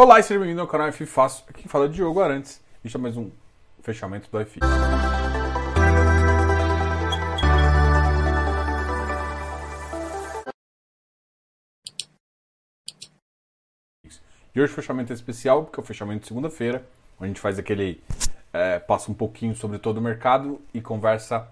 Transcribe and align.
Olá 0.00 0.20
e 0.20 0.22
seja 0.22 0.38
bem-vindo 0.38 0.60
ao 0.60 0.68
canal 0.68 0.86
F 0.86 1.04
Fácil. 1.04 1.44
Aqui 1.48 1.66
fala 1.66 1.88
Diogo 1.88 2.20
Arantes. 2.20 2.62
Este 2.84 2.96
é 2.96 3.00
mais 3.00 3.16
um 3.16 3.32
fechamento 3.82 4.30
do 4.30 4.38
F. 4.38 4.60
E 14.54 14.60
hoje 14.60 14.72
o 14.72 14.76
fechamento 14.76 15.12
é 15.12 15.16
especial, 15.16 15.64
porque 15.64 15.80
é 15.80 15.82
o 15.82 15.84
fechamento 15.84 16.20
de 16.20 16.28
segunda-feira, 16.28 16.86
onde 17.16 17.24
a 17.24 17.26
gente 17.26 17.40
faz 17.40 17.58
aquele. 17.58 18.00
É, 18.52 18.78
passa 18.78 19.10
um 19.10 19.14
pouquinho 19.14 19.56
sobre 19.56 19.80
todo 19.80 19.96
o 19.96 20.00
mercado 20.00 20.60
e 20.72 20.80
conversa 20.80 21.48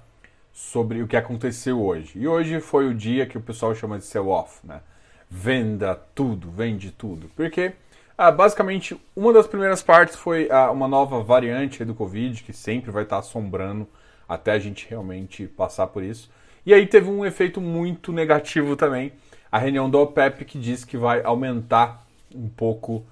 sobre 0.53 1.03
o 1.03 1.09
que 1.09 1.17
aconteceu 1.17 1.83
hoje. 1.83 2.17
E 2.17 2.29
hoje 2.29 2.61
foi 2.61 2.87
o 2.87 2.95
dia 2.95 3.27
que 3.27 3.37
o 3.37 3.41
pessoal 3.41 3.75
chama 3.75 3.99
de 3.99 4.05
sell-off, 4.05 4.65
né? 4.65 4.83
Venda 5.29 5.97
tudo, 6.15 6.49
vende 6.49 6.93
tudo. 6.93 7.29
Porque 7.35 7.75
ah, 8.19 8.31
basicamente 8.31 8.99
uma 9.15 9.33
das 9.33 9.47
primeiras 9.47 9.83
partes 9.83 10.17
foi 10.17 10.51
ah, 10.51 10.71
uma 10.71 10.89
nova 10.89 11.23
variante 11.23 11.85
do 11.85 11.95
Covid, 11.95 12.43
que 12.43 12.53
sempre 12.53 12.91
vai 12.91 13.03
estar 13.03 13.19
assombrando 13.19 13.87
até 14.29 14.53
a 14.53 14.59
gente 14.59 14.87
realmente 14.89 15.47
passar 15.47 15.87
por 15.89 16.03
isso. 16.03 16.31
E 16.65 16.75
aí 16.75 16.87
teve 16.87 17.09
um 17.09 17.25
efeito 17.25 17.61
muito 17.61 18.13
negativo 18.13 18.75
também. 18.75 19.13
A 19.53 19.59
reunião 19.59 19.89
da 19.89 19.99
OPEP 19.99 20.45
que 20.45 20.59
diz 20.59 20.85
que 20.85 20.97
vai 20.97 21.23
aumentar 21.23 22.05
um 22.35 22.49
pouco 22.49 23.05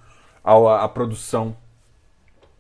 a, 0.43 0.85
a 0.85 0.89
produção 0.89 1.57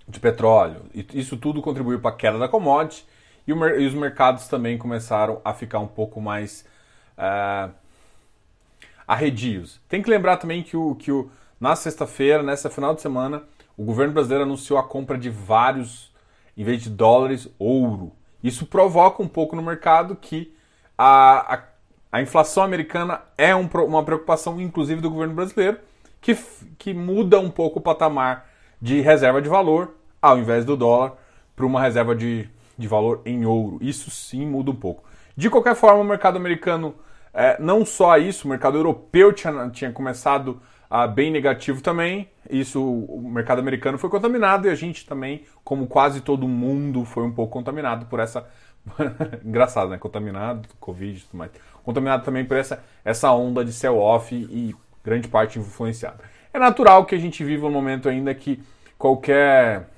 de 0.06 0.20
petróleo. 0.20 0.82
E 0.94 1.04
isso 1.14 1.36
tudo 1.36 1.62
contribuiu 1.62 1.98
para 1.98 2.10
a 2.10 2.16
queda 2.16 2.38
da 2.38 2.48
commodity 2.48 3.06
e, 3.46 3.52
o, 3.52 3.66
e, 3.66 3.86
os 3.86 3.94
mercados 3.94 4.48
também 4.48 4.78
começaram 4.78 5.40
a 5.44 5.52
ficar 5.52 5.80
um 5.80 5.86
pouco 5.86 6.20
mais 6.20 6.64
uh, 7.18 7.72
arredios. 9.06 9.80
Tem 9.88 10.02
que 10.02 10.10
lembrar 10.10 10.36
também 10.36 10.62
que, 10.62 10.76
o, 10.76 10.94
que 10.94 11.10
o, 11.10 11.30
na 11.64 11.74
sexta-feira, 11.74 12.42
nessa 12.42 12.68
final 12.68 12.94
de 12.94 13.00
semana, 13.00 13.42
o 13.74 13.82
governo 13.84 14.12
brasileiro 14.12 14.44
anunciou 14.44 14.78
a 14.78 14.82
compra 14.82 15.16
de 15.16 15.30
vários, 15.30 16.12
em 16.54 16.62
vez 16.62 16.82
de 16.82 16.90
dólares, 16.90 17.48
ouro. 17.58 18.12
Isso 18.42 18.66
provoca 18.66 19.22
um 19.22 19.26
pouco 19.26 19.56
no 19.56 19.62
mercado 19.62 20.14
que 20.14 20.54
a, 20.98 21.54
a, 21.54 21.62
a 22.12 22.20
inflação 22.20 22.62
americana 22.62 23.22
é 23.38 23.56
um, 23.56 23.66
uma 23.86 24.04
preocupação, 24.04 24.60
inclusive, 24.60 25.00
do 25.00 25.08
governo 25.08 25.32
brasileiro 25.32 25.78
que, 26.20 26.36
que 26.78 26.92
muda 26.92 27.40
um 27.40 27.48
pouco 27.48 27.78
o 27.78 27.82
patamar 27.82 28.46
de 28.78 29.00
reserva 29.00 29.40
de 29.40 29.48
valor, 29.48 29.94
ao 30.20 30.38
invés 30.38 30.66
do 30.66 30.76
dólar, 30.76 31.14
para 31.56 31.64
uma 31.64 31.80
reserva 31.80 32.14
de, 32.14 32.46
de 32.76 32.86
valor 32.86 33.22
em 33.24 33.46
ouro. 33.46 33.78
Isso 33.80 34.10
sim 34.10 34.44
muda 34.44 34.70
um 34.70 34.76
pouco. 34.76 35.02
De 35.34 35.48
qualquer 35.48 35.74
forma, 35.74 36.02
o 36.02 36.04
mercado 36.04 36.36
americano, 36.36 36.94
é, 37.32 37.56
não 37.58 37.86
só 37.86 38.18
isso, 38.18 38.46
o 38.46 38.50
mercado 38.50 38.76
europeu 38.76 39.32
tinha, 39.32 39.70
tinha 39.70 39.90
começado 39.90 40.60
a 40.88 41.06
bem 41.06 41.30
negativo 41.30 41.82
também. 41.82 42.28
Isso, 42.48 42.82
o 42.82 43.30
mercado 43.30 43.58
americano 43.58 43.98
foi 43.98 44.10
contaminado 44.10 44.66
e 44.68 44.70
a 44.70 44.74
gente 44.74 45.06
também, 45.06 45.42
como 45.62 45.86
quase 45.86 46.20
todo 46.20 46.46
mundo, 46.46 47.04
foi 47.04 47.24
um 47.24 47.32
pouco 47.32 47.52
contaminado 47.52 48.06
por 48.06 48.20
essa. 48.20 48.48
Engraçado, 49.44 49.90
né? 49.90 49.98
Contaminado, 49.98 50.68
Covid 50.78 51.18
e 51.18 51.22
tudo 51.22 51.38
mais. 51.38 51.50
Contaminado 51.82 52.24
também 52.24 52.44
por 52.44 52.56
essa, 52.56 52.82
essa 53.04 53.32
onda 53.32 53.64
de 53.64 53.72
sell-off 53.72 54.34
e 54.34 54.74
grande 55.04 55.28
parte 55.28 55.58
influenciada. 55.58 56.24
É 56.52 56.58
natural 56.58 57.04
que 57.04 57.14
a 57.14 57.18
gente 57.18 57.42
viva 57.42 57.66
um 57.66 57.70
momento 57.70 58.08
ainda 58.08 58.34
que 58.34 58.62
qualquer 58.96 59.88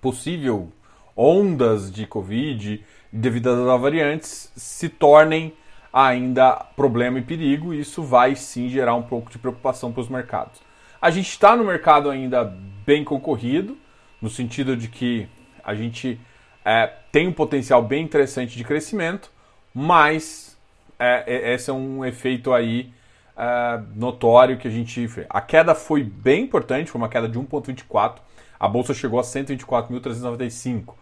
possível 0.00 0.70
ondas 1.16 1.92
de 1.92 2.06
Covid 2.06 2.84
devido 3.12 3.50
às 3.50 3.80
variantes 3.80 4.52
se 4.56 4.88
tornem 4.88 5.54
ainda 5.92 6.54
problema 6.76 7.18
e 7.18 7.22
perigo, 7.22 7.74
e 7.74 7.80
isso 7.80 8.02
vai 8.02 8.34
sim 8.34 8.68
gerar 8.68 8.94
um 8.94 9.02
pouco 9.02 9.30
de 9.30 9.38
preocupação 9.38 9.92
para 9.92 10.00
os 10.00 10.08
mercados. 10.08 10.60
A 11.00 11.10
gente 11.10 11.28
está 11.28 11.54
no 11.56 11.64
mercado 11.64 12.08
ainda 12.08 12.44
bem 12.86 13.04
concorrido, 13.04 13.76
no 14.20 14.30
sentido 14.30 14.76
de 14.76 14.88
que 14.88 15.28
a 15.62 15.74
gente 15.74 16.18
é, 16.64 16.86
tem 17.10 17.28
um 17.28 17.32
potencial 17.32 17.82
bem 17.82 18.04
interessante 18.04 18.56
de 18.56 18.64
crescimento, 18.64 19.30
mas 19.74 20.56
é, 20.98 21.24
é 21.26 21.54
esse 21.54 21.70
é 21.70 21.72
um 21.72 22.04
efeito 22.04 22.52
aí 22.52 22.92
uh, 23.36 23.84
notório 23.94 24.56
que 24.56 24.68
a 24.68 24.70
gente. 24.70 25.08
A 25.28 25.40
queda 25.40 25.74
foi 25.74 26.02
bem 26.02 26.44
importante, 26.44 26.90
foi 26.90 27.00
uma 27.00 27.08
queda 27.08 27.28
de 27.28 27.38
1,24. 27.38 28.18
A 28.58 28.68
bolsa 28.68 28.94
chegou 28.94 29.18
a 29.18 29.22
124.395. 29.22 30.94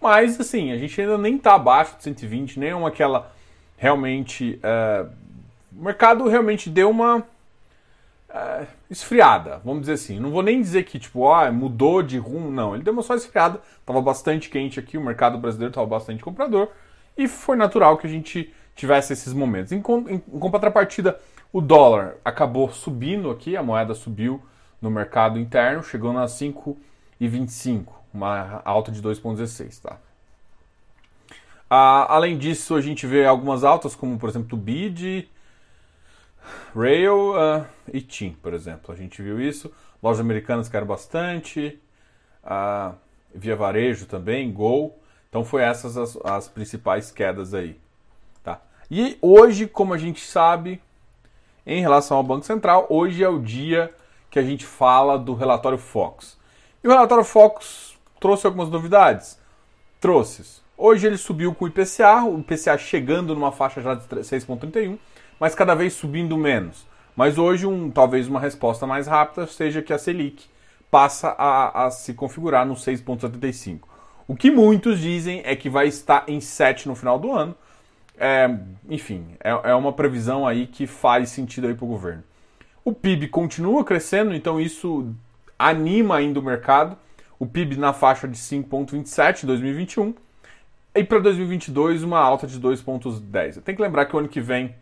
Mas, 0.00 0.38
assim, 0.38 0.72
a 0.72 0.76
gente 0.76 1.00
ainda 1.00 1.16
nem 1.16 1.36
está 1.36 1.54
abaixo 1.54 1.96
de 1.96 2.02
120, 2.02 2.58
nem 2.58 2.70
é 2.70 2.74
uma 2.74 2.88
aquela 2.88 3.32
realmente. 3.76 4.60
Uh, 4.62 5.10
o 5.76 5.82
mercado 5.82 6.28
realmente 6.28 6.70
deu 6.70 6.88
uma 6.88 7.18
uh, 7.18 8.66
esfriada, 8.90 9.60
vamos 9.64 9.82
dizer 9.82 9.94
assim. 9.94 10.20
Não 10.20 10.30
vou 10.30 10.42
nem 10.42 10.60
dizer 10.60 10.84
que, 10.84 10.98
tipo, 10.98 11.30
ah, 11.32 11.50
mudou 11.50 12.02
de 12.02 12.18
rumo, 12.18 12.50
não. 12.50 12.74
Ele 12.74 12.84
deu 12.84 12.92
uma 12.92 13.02
só 13.02 13.14
esfriada, 13.14 13.60
estava 13.80 14.00
bastante 14.00 14.48
quente 14.48 14.78
aqui, 14.78 14.96
o 14.96 15.00
mercado 15.00 15.38
brasileiro 15.38 15.70
estava 15.70 15.86
bastante 15.86 16.22
comprador, 16.22 16.68
e 17.16 17.26
foi 17.26 17.56
natural 17.56 17.98
que 17.98 18.06
a 18.06 18.10
gente 18.10 18.52
tivesse 18.74 19.12
esses 19.12 19.32
momentos. 19.32 19.72
Em, 19.72 19.76
em, 19.76 20.14
em 20.14 20.38
contrapartida, 20.38 21.18
o 21.52 21.60
dólar 21.60 22.16
acabou 22.24 22.70
subindo 22.70 23.30
aqui, 23.30 23.56
a 23.56 23.62
moeda 23.62 23.94
subiu 23.94 24.42
no 24.80 24.90
mercado 24.90 25.38
interno, 25.38 25.82
chegando 25.82 26.18
a 26.18 26.26
5,25, 26.26 27.86
uma 28.12 28.60
alta 28.64 28.90
de 28.90 29.00
2,16, 29.00 29.80
tá? 29.80 29.98
Ah, 31.68 32.14
além 32.14 32.36
disso, 32.38 32.74
a 32.74 32.80
gente 32.80 33.06
vê 33.06 33.24
algumas 33.24 33.64
altas, 33.64 33.94
como 33.94 34.18
por 34.18 34.28
exemplo 34.28 34.56
o 34.56 34.60
BID, 34.60 35.28
Rail 36.74 37.32
uh, 37.32 37.66
e 37.92 38.00
TIM, 38.00 38.36
por 38.42 38.52
exemplo. 38.52 38.92
A 38.92 38.96
gente 38.96 39.22
viu 39.22 39.40
isso. 39.40 39.72
Lojas 40.02 40.20
americanas 40.20 40.68
caíram 40.68 40.86
bastante, 40.86 41.80
uh, 42.44 42.94
Via 43.34 43.56
Varejo 43.56 44.06
também, 44.06 44.52
Gol. 44.52 44.98
Então 45.28 45.44
foi 45.44 45.62
essas 45.62 45.96
as, 45.96 46.16
as 46.24 46.48
principais 46.48 47.10
quedas 47.10 47.54
aí. 47.54 47.80
Tá? 48.42 48.60
E 48.90 49.18
hoje, 49.20 49.66
como 49.66 49.94
a 49.94 49.98
gente 49.98 50.20
sabe, 50.20 50.80
em 51.66 51.80
relação 51.80 52.16
ao 52.16 52.22
Banco 52.22 52.44
Central, 52.44 52.86
hoje 52.88 53.24
é 53.24 53.28
o 53.28 53.40
dia 53.40 53.92
que 54.30 54.38
a 54.38 54.42
gente 54.42 54.66
fala 54.66 55.18
do 55.18 55.34
relatório 55.34 55.78
Fox. 55.78 56.38
E 56.82 56.88
o 56.88 56.90
relatório 56.90 57.24
Fox 57.24 57.96
trouxe 58.20 58.46
algumas 58.46 58.68
novidades? 58.68 59.38
Trouxe. 60.00 60.62
Hoje 60.76 61.06
ele 61.06 61.16
subiu 61.16 61.54
com 61.54 61.64
o 61.64 61.68
IPCA, 61.68 62.24
o 62.24 62.40
IPCA 62.40 62.76
chegando 62.76 63.34
numa 63.34 63.52
faixa 63.52 63.80
já 63.80 63.94
de 63.94 64.04
6,31, 64.06 64.98
mas 65.38 65.54
cada 65.54 65.74
vez 65.74 65.92
subindo 65.92 66.36
menos. 66.36 66.86
Mas 67.14 67.38
hoje, 67.38 67.64
um, 67.64 67.90
talvez 67.90 68.26
uma 68.26 68.40
resposta 68.40 68.86
mais 68.86 69.06
rápida 69.06 69.46
seja 69.46 69.80
que 69.80 69.92
a 69.92 69.98
Selic 69.98 70.46
passa 70.90 71.28
a, 71.38 71.86
a 71.86 71.90
se 71.90 72.12
configurar 72.12 72.66
no 72.66 72.74
6,75. 72.74 73.80
O 74.26 74.34
que 74.34 74.50
muitos 74.50 74.98
dizem 74.98 75.42
é 75.44 75.54
que 75.54 75.68
vai 75.68 75.86
estar 75.86 76.24
em 76.26 76.40
7 76.40 76.88
no 76.88 76.94
final 76.94 77.18
do 77.18 77.30
ano, 77.30 77.54
é, 78.18 78.48
enfim, 78.88 79.26
é, 79.40 79.50
é 79.70 79.74
uma 79.74 79.92
previsão 79.92 80.46
aí 80.46 80.66
que 80.66 80.86
faz 80.86 81.30
sentido 81.30 81.68
aí 81.68 81.74
para 81.74 81.84
o 81.84 81.88
governo. 81.88 82.24
O 82.84 82.92
PIB 82.92 83.28
continua 83.28 83.84
crescendo, 83.84 84.34
então 84.34 84.60
isso 84.60 85.14
anima 85.58 86.16
ainda 86.16 86.40
o 86.40 86.42
mercado. 86.42 86.96
O 87.38 87.46
PIB 87.46 87.76
na 87.76 87.92
faixa 87.92 88.26
de 88.26 88.36
5,27 88.38 89.44
em 89.44 89.46
2021 89.46 90.14
e 90.94 91.02
para 91.02 91.18
2022 91.18 92.02
uma 92.02 92.18
alta 92.18 92.46
de 92.46 92.60
2,10. 92.60 93.60
Tem 93.62 93.74
que 93.74 93.82
lembrar 93.82 94.06
que 94.06 94.14
o 94.14 94.18
ano 94.18 94.28
que 94.28 94.40
vem, 94.40 94.74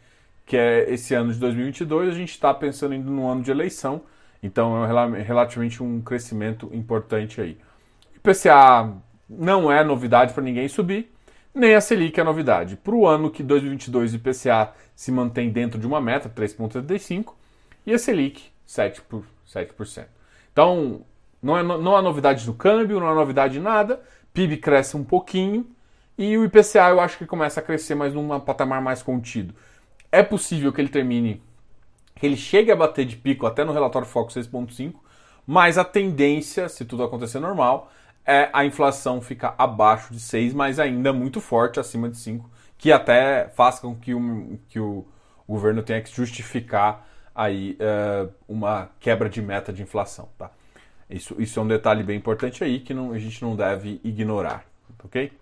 que 0.44 0.56
é 0.56 0.92
esse 0.92 1.14
ano 1.14 1.32
de 1.32 1.38
2022, 1.38 2.10
a 2.10 2.16
gente 2.16 2.30
está 2.30 2.52
pensando 2.52 2.92
ainda 2.92 3.10
no 3.10 3.26
ano 3.28 3.42
de 3.42 3.50
eleição, 3.50 4.02
então 4.42 4.84
é 5.14 5.22
relativamente 5.22 5.82
um 5.82 6.00
crescimento 6.00 6.68
importante 6.72 7.40
aí. 7.40 7.56
IPCA 8.16 8.92
não 9.28 9.72
é 9.72 9.82
novidade 9.82 10.34
para 10.34 10.42
ninguém 10.42 10.68
subir, 10.68 11.10
nem 11.54 11.74
a 11.74 11.80
Selic 11.80 12.18
é 12.20 12.24
novidade. 12.24 12.76
Para 12.76 12.94
o 12.94 13.06
ano 13.06 13.30
que 13.30 13.42
2022 13.42 14.12
o 14.12 14.16
IPCA 14.16 14.72
se 14.94 15.10
mantém 15.10 15.50
dentro 15.50 15.78
de 15.78 15.86
uma 15.86 16.00
meta, 16.00 16.28
3,35%, 16.28 17.32
e 17.86 17.92
a 17.92 17.98
Selic, 17.98 18.44
7%. 18.68 19.00
Por, 19.08 19.24
7%. 19.48 20.06
Então, 20.52 21.02
não, 21.42 21.56
é, 21.56 21.62
não 21.62 21.96
há 21.96 22.02
novidade 22.02 22.46
no 22.46 22.54
câmbio, 22.54 23.00
não 23.00 23.08
há 23.08 23.14
novidade 23.14 23.58
em 23.58 23.62
nada, 23.62 24.00
PIB 24.32 24.58
cresce 24.58 24.96
um 24.96 25.04
pouquinho, 25.04 25.66
e 26.16 26.36
o 26.36 26.44
IPCA 26.44 26.90
eu 26.90 27.00
acho 27.00 27.18
que 27.18 27.26
começa 27.26 27.60
a 27.60 27.62
crescer, 27.62 27.94
mas 27.94 28.14
num 28.14 28.38
patamar 28.40 28.80
mais 28.80 29.02
contido. 29.02 29.54
É 30.10 30.22
possível 30.22 30.72
que 30.72 30.80
ele 30.80 30.88
termine, 30.88 31.42
que 32.16 32.26
ele 32.26 32.36
chegue 32.36 32.70
a 32.70 32.76
bater 32.76 33.04
de 33.04 33.16
pico 33.16 33.46
até 33.46 33.64
no 33.64 33.72
relatório 33.72 34.06
Foco 34.06 34.30
6,5, 34.30 34.94
mas 35.46 35.78
a 35.78 35.84
tendência, 35.84 36.68
se 36.68 36.84
tudo 36.84 37.02
acontecer 37.02 37.40
normal, 37.40 37.90
é 38.24 38.48
a 38.52 38.64
inflação 38.64 39.20
ficar 39.20 39.54
abaixo 39.58 40.12
de 40.12 40.20
6, 40.20 40.54
mas 40.54 40.78
ainda 40.78 41.12
muito 41.12 41.40
forte, 41.40 41.80
acima 41.80 42.08
de 42.08 42.16
5, 42.16 42.48
que 42.78 42.92
até 42.92 43.48
faz 43.48 43.78
com 43.80 43.94
que 43.94 44.14
o, 44.14 44.58
que 44.68 44.78
o, 44.78 45.04
governo 45.48 45.82
tenha 45.82 46.00
que 46.00 46.14
justificar 46.14 47.06
aí 47.34 47.76
uh, 47.80 48.32
uma 48.46 48.90
quebra 49.00 49.28
de 49.28 49.42
meta 49.42 49.72
de 49.72 49.82
inflação. 49.82 50.28
Tá? 50.38 50.50
Isso, 51.10 51.34
isso 51.38 51.58
é 51.58 51.62
um 51.62 51.66
detalhe 51.66 52.02
bem 52.02 52.16
importante 52.16 52.62
aí 52.62 52.80
que 52.80 52.94
não, 52.94 53.12
a 53.12 53.18
gente 53.18 53.42
não 53.42 53.56
deve 53.56 54.00
ignorar. 54.04 54.64
ok? 55.04 55.32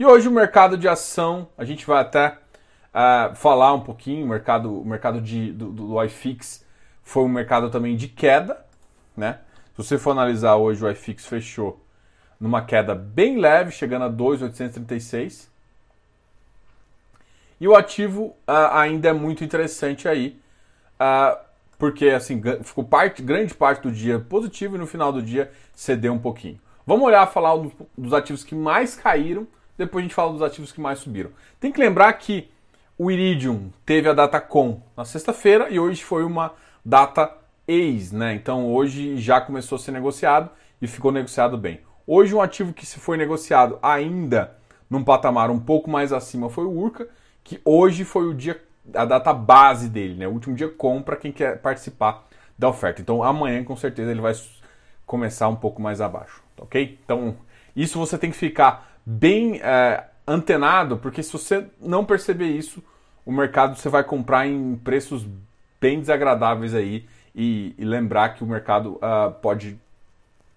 E 0.00 0.06
hoje 0.06 0.28
o 0.28 0.30
mercado 0.30 0.78
de 0.78 0.88
ação, 0.88 1.48
a 1.58 1.62
gente 1.62 1.86
vai 1.86 2.00
até 2.00 2.38
uh, 2.88 3.36
falar 3.36 3.74
um 3.74 3.80
pouquinho, 3.80 4.24
o 4.24 4.28
mercado, 4.30 4.80
o 4.80 4.82
mercado 4.82 5.20
de, 5.20 5.52
do, 5.52 5.70
do 5.70 6.04
iFix 6.04 6.64
foi 7.02 7.22
um 7.22 7.28
mercado 7.28 7.68
também 7.68 7.94
de 7.94 8.08
queda, 8.08 8.64
né? 9.14 9.40
Se 9.76 9.76
você 9.76 9.98
for 9.98 10.12
analisar 10.12 10.56
hoje, 10.56 10.82
o 10.82 10.90
iFix 10.90 11.26
fechou 11.26 11.84
numa 12.40 12.64
queda 12.64 12.94
bem 12.94 13.36
leve, 13.38 13.72
chegando 13.72 14.06
a 14.06 14.08
2,836. 14.08 15.50
E 17.60 17.68
o 17.68 17.76
ativo 17.76 18.34
uh, 18.48 18.72
ainda 18.72 19.10
é 19.10 19.12
muito 19.12 19.44
interessante 19.44 20.08
aí, 20.08 20.40
uh, 20.94 21.38
porque 21.78 22.08
assim 22.08 22.40
ficou 22.62 22.84
parte, 22.84 23.20
grande 23.20 23.52
parte 23.52 23.82
do 23.82 23.92
dia 23.92 24.18
positivo 24.18 24.76
e 24.76 24.78
no 24.78 24.86
final 24.86 25.12
do 25.12 25.20
dia 25.20 25.52
cedeu 25.74 26.14
um 26.14 26.18
pouquinho. 26.18 26.58
Vamos 26.86 27.06
olhar 27.06 27.26
falar 27.26 27.52
dos 27.98 28.14
ativos 28.14 28.42
que 28.42 28.54
mais 28.54 28.94
caíram, 28.94 29.46
depois 29.80 30.02
a 30.02 30.06
gente 30.06 30.14
fala 30.14 30.32
dos 30.32 30.42
ativos 30.42 30.72
que 30.72 30.80
mais 30.80 30.98
subiram. 30.98 31.30
Tem 31.58 31.72
que 31.72 31.80
lembrar 31.80 32.12
que 32.12 32.50
o 32.98 33.10
Iridium 33.10 33.70
teve 33.86 34.10
a 34.10 34.12
data 34.12 34.38
com 34.38 34.82
na 34.94 35.06
sexta-feira 35.06 35.70
e 35.70 35.80
hoje 35.80 36.04
foi 36.04 36.22
uma 36.22 36.52
data 36.84 37.32
ex, 37.66 38.12
né? 38.12 38.34
Então 38.34 38.70
hoje 38.70 39.16
já 39.16 39.40
começou 39.40 39.76
a 39.76 39.78
ser 39.78 39.92
negociado 39.92 40.50
e 40.82 40.86
ficou 40.86 41.10
negociado 41.10 41.56
bem. 41.56 41.80
Hoje 42.06 42.34
um 42.34 42.42
ativo 42.42 42.74
que 42.74 42.84
se 42.84 43.00
foi 43.00 43.16
negociado 43.16 43.78
ainda 43.82 44.54
num 44.90 45.02
patamar 45.02 45.50
um 45.50 45.58
pouco 45.58 45.88
mais 45.88 46.12
acima 46.12 46.50
foi 46.50 46.64
o 46.64 46.78
Urca, 46.78 47.08
que 47.42 47.58
hoje 47.64 48.04
foi 48.04 48.28
o 48.28 48.34
dia 48.34 48.62
a 48.94 49.06
data 49.06 49.32
base 49.32 49.88
dele, 49.88 50.14
né? 50.14 50.28
O 50.28 50.32
último 50.32 50.54
dia 50.54 50.68
compra 50.68 51.16
quem 51.16 51.32
quer 51.32 51.58
participar 51.62 52.26
da 52.58 52.68
oferta. 52.68 53.00
Então 53.00 53.22
amanhã 53.22 53.64
com 53.64 53.76
certeza 53.76 54.10
ele 54.10 54.20
vai 54.20 54.34
começar 55.06 55.48
um 55.48 55.56
pouco 55.56 55.80
mais 55.80 56.02
abaixo, 56.02 56.42
ok? 56.58 56.98
Então 57.02 57.34
isso 57.74 57.98
você 57.98 58.18
tem 58.18 58.30
que 58.30 58.36
ficar 58.36 58.89
bem 59.04 59.60
é, 59.62 60.04
antenado, 60.26 60.96
porque 60.96 61.22
se 61.22 61.32
você 61.32 61.66
não 61.80 62.04
perceber 62.04 62.48
isso, 62.48 62.82
o 63.24 63.32
mercado 63.32 63.76
você 63.76 63.88
vai 63.88 64.04
comprar 64.04 64.46
em 64.46 64.76
preços 64.76 65.26
bem 65.80 66.00
desagradáveis 66.00 66.74
aí 66.74 67.06
e, 67.34 67.74
e 67.78 67.84
lembrar 67.84 68.30
que 68.30 68.44
o 68.44 68.46
mercado 68.46 68.94
uh, 68.94 69.32
pode 69.40 69.78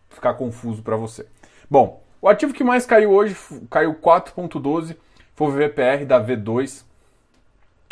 ficar 0.10 0.34
confuso 0.34 0.82
para 0.82 0.96
você. 0.96 1.26
Bom, 1.70 2.04
o 2.22 2.28
ativo 2.28 2.54
que 2.54 2.64
mais 2.64 2.86
caiu 2.86 3.12
hoje 3.12 3.36
caiu 3.70 3.96
4,12, 3.96 4.96
foi 5.36 5.48
o 5.48 5.52
VPR 5.52 6.06
da 6.06 6.24
V2. 6.24 6.84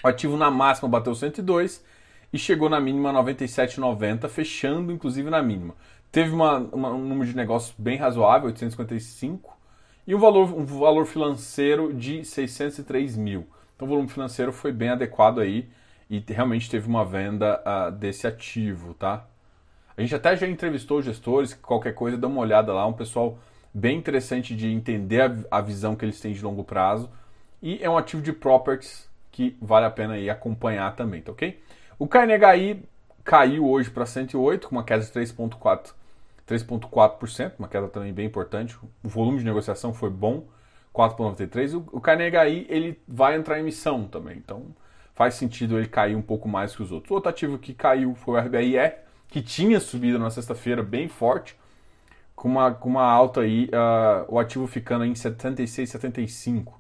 O 0.04 0.08
ativo 0.08 0.38
na 0.38 0.50
máxima 0.50 0.90
bateu 0.90 1.14
102 1.14 1.84
e 2.32 2.38
chegou 2.38 2.70
na 2.70 2.80
mínima 2.80 3.12
97,90, 3.14 4.30
fechando 4.30 4.92
inclusive 4.92 5.30
na 5.30 5.42
mínima. 5.42 5.76
Teve 6.12 6.32
uma, 6.32 6.58
uma, 6.58 6.90
um 6.90 7.06
número 7.06 7.30
de 7.30 7.36
negócios 7.36 7.74
bem 7.78 7.98
razoável, 7.98 8.48
855, 8.48 9.58
e 10.06 10.16
um 10.16 10.20
valor, 10.20 10.54
um 10.54 10.66
valor 10.66 11.06
financeiro 11.06 11.94
de 11.94 12.26
603 12.26 13.16
mil. 13.16 13.48
Então 13.76 13.88
o 13.88 13.90
volume 13.90 14.10
financeiro 14.10 14.52
foi 14.52 14.72
bem 14.72 14.90
adequado 14.90 15.40
aí 15.40 15.70
e 16.10 16.24
realmente 16.28 16.70
teve 16.70 16.88
uma 16.88 17.06
venda 17.06 17.62
uh, 17.62 17.92
desse 17.92 18.28
ativo, 18.28 18.94
tá? 18.94 19.26
A 19.96 20.02
gente 20.02 20.16
até 20.16 20.36
já 20.36 20.48
entrevistou 20.48 21.02
gestores, 21.02 21.54
qualquer 21.54 21.94
coisa 21.94 22.18
dá 22.18 22.28
uma 22.28 22.42
olhada 22.42 22.74
lá, 22.74 22.86
um 22.86 22.94
pessoal 22.94 23.38
bem 23.74 23.98
interessante 23.98 24.56
de 24.56 24.68
entender 24.68 25.22
a, 25.22 25.58
a 25.58 25.62
visão 25.62 25.96
que 25.96 26.04
eles 26.04 26.20
têm 26.20 26.34
de 26.34 26.44
longo 26.44 26.64
prazo 26.64 27.10
e 27.62 27.82
é 27.82 27.90
um 27.90 27.98
ativo 27.98 28.22
de 28.22 28.34
properties 28.34 29.10
que 29.32 29.56
vale 29.62 29.86
a 29.86 29.92
pena 29.92 30.16
aí 30.16 30.30
acompanhar 30.30 30.96
também, 30.96 31.22
tá 31.22 31.32
ok? 31.32 31.62
O 31.98 32.08
KNHI 32.08 32.84
caiu 33.24 33.70
hoje 33.70 33.90
para 33.90 34.06
108 34.06 34.68
com 34.68 34.76
uma 34.76 34.84
queda 34.84 35.04
de 35.04 35.12
3.4 35.12 35.94
3.4%, 36.48 37.54
uma 37.60 37.68
queda 37.68 37.88
também 37.88 38.14
bem 38.14 38.26
importante. 38.26 38.78
O 39.04 39.08
volume 39.08 39.40
de 39.40 39.46
negociação 39.46 39.94
foi 39.94 40.10
bom, 40.10 40.46
4.93. 40.94 41.74
O, 41.76 41.98
o 41.98 42.02
KNHI 42.02 42.66
ele 42.70 43.00
vai 43.08 43.36
entrar 43.36 43.58
em 43.58 43.62
emissão 43.62 44.06
também, 44.08 44.38
então 44.38 44.66
faz 45.14 45.36
sentido 45.36 45.78
ele 45.78 45.88
cair 45.88 46.16
um 46.16 46.22
pouco 46.22 46.48
mais 46.48 46.76
que 46.76 46.82
os 46.82 46.92
outros. 46.92 47.12
O 47.12 47.16
outro 47.16 47.30
ativo 47.30 47.58
que 47.58 47.74
caiu 47.74 48.16
foi 48.16 48.40
o 48.40 48.44
RBIE, 48.44 48.94
que 49.28 49.42
tinha 49.42 49.80
subido 49.80 50.20
na 50.20 50.30
sexta-feira 50.30 50.84
bem 50.84 51.08
forte, 51.08 51.58
com 52.36 52.50
uma, 52.50 52.74
com 52.74 52.90
uma 52.90 53.04
alta 53.04 53.42
aí, 53.42 53.66
uh, 53.66 54.26
o 54.28 54.40
ativo 54.40 54.66
ficando 54.66 55.06
em 55.06 55.14
76,75, 55.14 56.74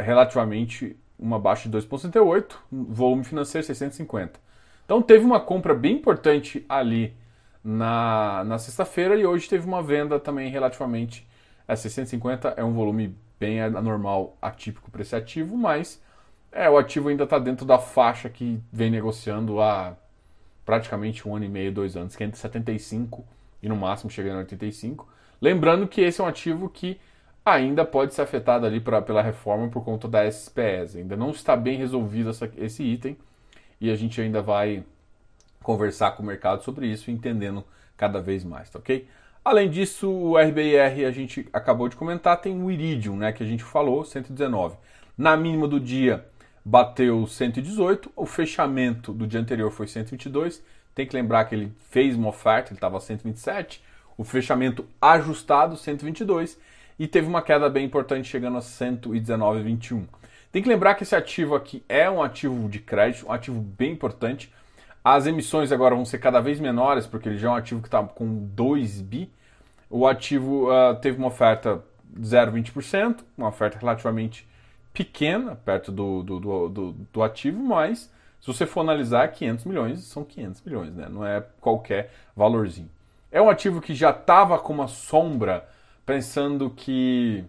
relativamente 0.00 0.96
uma 1.18 1.38
baixa 1.38 1.68
de 1.68 1.76
2,68, 1.76 2.54
volume 2.72 3.24
financeiro 3.24 3.66
650. 3.66 4.40
Então 4.84 5.02
teve 5.02 5.24
uma 5.24 5.38
compra 5.38 5.74
bem 5.74 5.96
importante 5.96 6.64
ali 6.68 7.14
na, 7.62 8.44
na 8.44 8.58
sexta-feira 8.58 9.16
e 9.16 9.26
hoje 9.26 9.48
teve 9.48 9.66
uma 9.66 9.82
venda 9.82 10.18
também 10.18 10.50
relativamente. 10.50 11.26
É, 11.68 11.76
650 11.76 12.54
é 12.56 12.64
um 12.64 12.72
volume 12.72 13.16
bem 13.38 13.60
anormal, 13.60 14.36
atípico 14.40 14.90
para 14.90 15.02
esse 15.02 15.14
ativo, 15.14 15.56
mas 15.56 16.02
é, 16.52 16.68
o 16.68 16.76
ativo 16.76 17.08
ainda 17.08 17.24
está 17.24 17.38
dentro 17.38 17.64
da 17.64 17.78
faixa 17.78 18.28
que 18.28 18.60
vem 18.72 18.90
negociando 18.90 19.60
há 19.60 19.96
praticamente 20.64 21.26
um 21.28 21.36
ano 21.36 21.44
e 21.44 21.48
meio, 21.48 21.72
dois 21.72 21.96
anos, 21.96 22.16
que 22.16 22.22
é 22.22 22.26
entre 22.26 22.38
75 22.38 23.24
e 23.62 23.68
no 23.68 23.76
máximo 23.76 24.10
chegando 24.10 24.36
a 24.36 24.40
85. 24.40 25.08
Lembrando 25.40 25.88
que 25.88 26.00
esse 26.00 26.20
é 26.20 26.24
um 26.24 26.26
ativo 26.26 26.68
que 26.68 27.00
ainda 27.44 27.84
pode 27.84 28.14
ser 28.14 28.22
afetado 28.22 28.66
ali 28.66 28.80
pra, 28.80 29.00
pela 29.00 29.22
reforma 29.22 29.68
por 29.68 29.84
conta 29.84 30.06
da 30.06 30.24
SPS. 30.24 30.96
Ainda 30.96 31.16
não 31.16 31.30
está 31.30 31.56
bem 31.56 31.78
resolvido 31.78 32.30
essa, 32.30 32.50
esse 32.56 32.82
item 32.82 33.16
e 33.80 33.90
a 33.90 33.96
gente 33.96 34.20
ainda 34.20 34.42
vai 34.42 34.84
conversar 35.62 36.12
com 36.12 36.22
o 36.22 36.26
mercado 36.26 36.62
sobre 36.62 36.86
isso, 36.86 37.10
entendendo 37.10 37.64
cada 37.96 38.20
vez 38.20 38.44
mais, 38.44 38.70
tá 38.70 38.78
ok? 38.78 39.06
Além 39.44 39.70
disso, 39.70 40.10
o 40.10 40.38
RBIR 40.38 41.06
a 41.06 41.10
gente 41.10 41.48
acabou 41.52 41.88
de 41.88 41.96
comentar, 41.96 42.40
tem 42.40 42.62
o 42.62 42.70
Iridium, 42.70 43.16
né, 43.16 43.32
que 43.32 43.42
a 43.42 43.46
gente 43.46 43.64
falou, 43.64 44.04
119. 44.04 44.76
Na 45.16 45.36
mínima 45.36 45.66
do 45.66 45.80
dia 45.80 46.26
bateu 46.64 47.26
118, 47.26 48.12
o 48.14 48.26
fechamento 48.26 49.12
do 49.12 49.26
dia 49.26 49.40
anterior 49.40 49.70
foi 49.70 49.86
122. 49.86 50.62
Tem 50.94 51.06
que 51.06 51.16
lembrar 51.16 51.44
que 51.46 51.54
ele 51.54 51.72
fez 51.90 52.16
uma 52.16 52.28
oferta, 52.28 52.70
ele 52.70 52.76
estava 52.76 53.00
127, 53.00 53.82
o 54.16 54.24
fechamento 54.24 54.86
ajustado 55.00 55.76
122 55.76 56.58
e 56.98 57.06
teve 57.06 57.26
uma 57.26 57.40
queda 57.40 57.70
bem 57.70 57.86
importante 57.86 58.28
chegando 58.28 58.58
a 58.58 58.60
119,21. 58.60 60.04
Tem 60.52 60.62
que 60.62 60.68
lembrar 60.68 60.94
que 60.94 61.02
esse 61.02 61.16
ativo 61.16 61.54
aqui 61.54 61.82
é 61.88 62.10
um 62.10 62.22
ativo 62.22 62.68
de 62.68 62.78
crédito, 62.78 63.26
um 63.26 63.32
ativo 63.32 63.60
bem 63.60 63.92
importante. 63.92 64.52
As 65.02 65.26
emissões 65.26 65.72
agora 65.72 65.94
vão 65.94 66.04
ser 66.04 66.18
cada 66.18 66.40
vez 66.40 66.60
menores, 66.60 67.06
porque 67.06 67.28
ele 67.28 67.38
já 67.38 67.48
é 67.48 67.50
um 67.52 67.54
ativo 67.54 67.80
que 67.80 67.88
está 67.88 68.02
com 68.02 68.46
2 68.54 69.00
bi. 69.00 69.30
O 69.88 70.06
ativo 70.06 70.68
uh, 70.70 70.94
teve 71.00 71.16
uma 71.16 71.28
oferta 71.28 71.82
0,20%, 72.18 73.20
uma 73.36 73.48
oferta 73.48 73.78
relativamente 73.78 74.46
pequena, 74.92 75.56
perto 75.56 75.90
do, 75.90 76.22
do, 76.22 76.40
do, 76.68 76.92
do, 77.12 77.22
ativo, 77.22 77.62
mas 77.62 78.10
se 78.40 78.46
você 78.46 78.66
for 78.66 78.80
analisar, 78.80 79.26
500 79.28 79.64
milhões 79.64 80.00
são 80.00 80.24
500 80.24 80.62
milhões, 80.62 80.94
né? 80.94 81.08
não 81.08 81.24
é 81.24 81.44
qualquer 81.60 82.12
valorzinho. 82.36 82.90
É 83.30 83.40
um 83.40 83.48
ativo 83.48 83.80
que 83.80 83.94
já 83.94 84.10
estava 84.10 84.58
com 84.58 84.72
uma 84.72 84.88
sombra, 84.88 85.68
pensando 86.04 86.68
que 86.70 87.44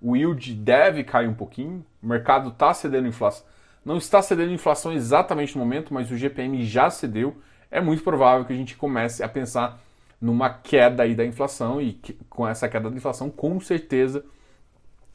o 0.00 0.16
yield 0.16 0.54
deve 0.54 1.04
cair 1.04 1.28
um 1.28 1.34
pouquinho, 1.34 1.84
o 2.02 2.06
mercado 2.06 2.48
está 2.48 2.72
cedendo 2.72 3.06
inflação 3.06 3.44
não 3.86 3.98
está 3.98 4.20
cedendo 4.20 4.52
inflação 4.52 4.92
exatamente 4.92 5.56
no 5.56 5.64
momento, 5.64 5.94
mas 5.94 6.10
o 6.10 6.16
GPM 6.16 6.66
já 6.66 6.90
cedeu. 6.90 7.36
É 7.70 7.80
muito 7.80 8.02
provável 8.02 8.44
que 8.44 8.52
a 8.52 8.56
gente 8.56 8.76
comece 8.76 9.22
a 9.22 9.28
pensar 9.28 9.80
numa 10.20 10.50
queda 10.50 11.04
aí 11.04 11.14
da 11.14 11.24
inflação 11.24 11.80
e 11.80 11.92
que, 11.92 12.14
com 12.28 12.46
essa 12.48 12.68
queda 12.68 12.90
da 12.90 12.96
inflação, 12.96 13.30
com 13.30 13.60
certeza, 13.60 14.24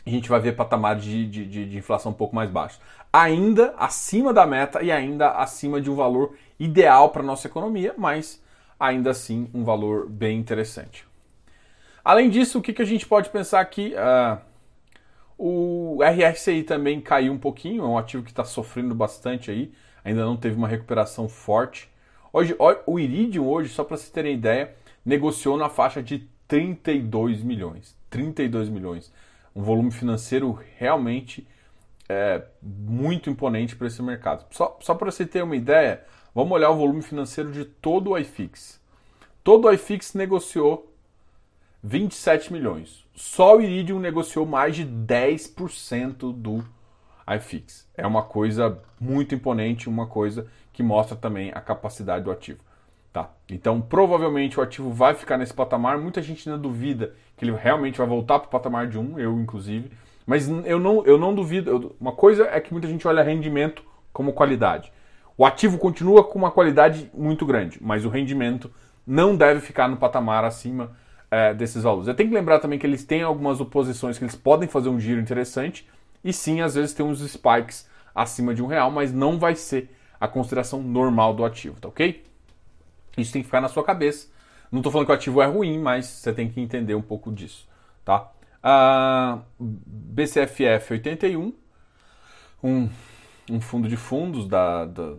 a 0.06 0.10
gente 0.10 0.30
vai 0.30 0.40
ver 0.40 0.56
patamares 0.56 1.04
de, 1.04 1.28
de, 1.28 1.46
de, 1.46 1.70
de 1.70 1.78
inflação 1.78 2.14
um 2.14 2.16
pouco 2.16 2.34
mais 2.34 2.50
baixos. 2.50 2.80
Ainda 3.12 3.74
acima 3.78 4.34
da 4.34 4.48
meta 4.48 4.82
e 4.82 4.90
ainda 4.90 5.32
acima 5.32 5.82
de 5.82 5.92
um 5.92 5.96
valor 5.96 6.34
ideal 6.58 7.10
para 7.10 7.22
a 7.22 7.26
nossa 7.26 7.48
economia, 7.48 7.94
mas 7.98 8.42
ainda 8.80 9.12
assim 9.12 9.50
um 9.54 9.66
valor 9.66 10.08
bem 10.10 10.40
interessante. 10.40 11.06
Além 12.06 12.30
disso, 12.30 12.60
o 12.60 12.62
que, 12.62 12.72
que 12.72 12.82
a 12.82 12.86
gente 12.86 13.06
pode 13.06 13.30
pensar 13.30 13.60
aqui? 13.60 13.94
Uh, 13.96 14.51
o 15.44 15.98
RSI 16.04 16.62
também 16.62 17.02
caiu 17.02 17.34
um 17.34 17.38
pouquinho, 17.40 17.84
é 17.84 17.88
um 17.88 17.98
ativo 17.98 18.22
que 18.22 18.30
está 18.30 18.44
sofrendo 18.44 18.94
bastante 18.94 19.50
aí, 19.50 19.72
ainda 20.06 20.24
não 20.24 20.38
teve 20.38 20.56
uma 20.56 20.68
recuperação 20.68 21.28
forte. 21.28 21.90
Hoje, 22.32 22.56
o 22.86 23.00
Iridium 23.00 23.48
hoje, 23.48 23.70
só 23.70 23.84
para 23.84 23.98
vocês 23.98 24.12
terem 24.12 24.36
ideia, 24.36 24.76
negociou 25.04 25.58
na 25.58 25.68
faixa 25.68 26.04
de 26.04 26.30
32 26.48 27.42
milhões. 27.42 27.98
32 28.12 28.70
milhões. 28.70 29.12
Um 29.56 29.64
volume 29.64 29.90
financeiro 29.90 30.60
realmente 30.78 31.48
é, 32.08 32.44
muito 32.62 33.28
imponente 33.28 33.76
para 33.76 33.88
esse 33.88 34.02
mercado. 34.04 34.46
Só, 34.52 34.78
só 34.80 34.94
para 34.94 35.10
você 35.10 35.26
ter 35.26 35.42
uma 35.42 35.56
ideia, 35.56 36.04
vamos 36.36 36.52
olhar 36.52 36.70
o 36.70 36.76
volume 36.76 37.02
financeiro 37.02 37.52
de 37.52 37.66
todo 37.66 38.12
o 38.12 38.18
iFix. 38.20 38.80
Todo 39.44 39.66
o 39.66 39.74
iFix 39.74 40.14
negociou 40.14 40.94
27 41.82 42.54
milhões. 42.54 43.01
Só 43.14 43.58
o 43.58 43.62
Iridium 43.62 44.00
negociou 44.00 44.46
mais 44.46 44.76
de 44.76 44.86
10% 44.86 46.34
do 46.34 46.64
iFix. 47.38 47.88
É 47.96 48.06
uma 48.06 48.24
coisa 48.24 48.80
muito 49.00 49.36
imponente, 49.36 49.90
uma 49.90 50.08
coisa 50.08 50.48
que 50.74 50.82
mostra 50.82 51.16
também 51.16 51.52
a 51.54 51.62
capacidade 51.62 52.26
do 52.26 52.32
ativo. 52.32 52.60
Tá? 53.12 53.30
Então, 53.50 53.82
provavelmente 53.82 54.58
o 54.60 54.64
ativo 54.64 54.90
vai 54.90 55.14
ficar 55.14 55.38
nesse 55.38 55.54
patamar. 55.54 55.98
Muita 55.98 56.22
gente 56.22 56.48
ainda 56.48 56.62
duvida 56.62 57.14
que 57.36 57.44
ele 57.44 57.52
realmente 57.52 57.98
vai 57.98 58.08
voltar 58.08 58.40
para 58.40 58.48
o 58.48 58.52
patamar 58.52 58.88
de 58.88 58.98
1, 58.98 59.20
eu 59.20 59.38
inclusive. 59.38 59.92
Mas 60.26 60.48
eu 60.48 60.80
não, 60.80 61.06
eu 61.06 61.18
não 61.18 61.36
duvido. 61.36 61.96
Uma 62.00 62.14
coisa 62.14 62.46
é 62.46 62.60
que 62.62 62.72
muita 62.72 62.88
gente 62.88 63.08
olha 63.08 63.24
rendimento 63.24 63.84
como 64.14 64.34
qualidade. 64.34 64.92
O 65.38 65.46
ativo 65.46 65.78
continua 65.78 66.24
com 66.24 66.38
uma 66.40 66.52
qualidade 66.52 67.10
muito 67.14 67.46
grande, 67.46 67.80
mas 67.82 68.06
o 68.06 68.10
rendimento 68.10 68.72
não 69.06 69.36
deve 69.36 69.60
ficar 69.60 69.88
no 69.88 69.98
patamar 69.98 70.46
acima 70.46 70.96
é, 71.32 71.54
desses 71.54 71.82
valores. 71.82 72.08
Eu 72.08 72.14
tenho 72.14 72.30
que 72.30 72.36
lembrar 72.36 72.60
também 72.60 72.78
que 72.78 72.86
eles 72.86 73.06
têm 73.06 73.24
algumas 73.24 73.62
oposições 73.62 74.18
que 74.18 74.24
eles 74.26 74.36
podem 74.36 74.68
fazer 74.68 74.90
um 74.90 75.00
giro 75.00 75.20
interessante 75.20 75.88
e 76.24 76.34
sim, 76.34 76.62
às 76.62 76.76
vezes 76.76 76.94
tem 76.94 77.06
uns 77.06 77.20
spikes 77.20 77.90
acima 78.14 78.54
de 78.54 78.62
um 78.62 78.68
real, 78.68 78.92
mas 78.92 79.14
não 79.14 79.40
vai 79.40 79.56
ser 79.56 79.90
a 80.20 80.28
consideração 80.28 80.84
normal 80.84 81.34
do 81.34 81.46
ativo, 81.46 81.80
tá 81.80 81.88
ok? 81.88 82.24
Isso 83.18 83.34
tem 83.34 83.42
que 83.42 83.48
ficar 83.48 83.62
na 83.62 83.70
sua 83.70 83.84
cabeça. 83.84 84.28
Não 84.72 84.80
estou 84.80 84.92
falando 84.92 85.08
que 85.08 85.12
o 85.12 85.16
ativo 85.16 85.42
é 85.42 85.46
ruim, 85.46 85.80
mas 85.80 86.06
você 86.06 86.32
tem 86.32 86.50
que 86.50 86.60
entender 86.62 86.94
um 86.96 87.02
pouco 87.02 87.32
disso, 87.32 87.68
tá? 88.06 88.32
Uh, 88.64 89.42
BCFF 89.60 90.94
81, 90.94 91.54
um, 92.64 92.90
um 93.50 93.60
fundo 93.60 93.90
de 93.90 93.98
fundos 93.98 94.48
da, 94.48 94.86
da 94.86 95.16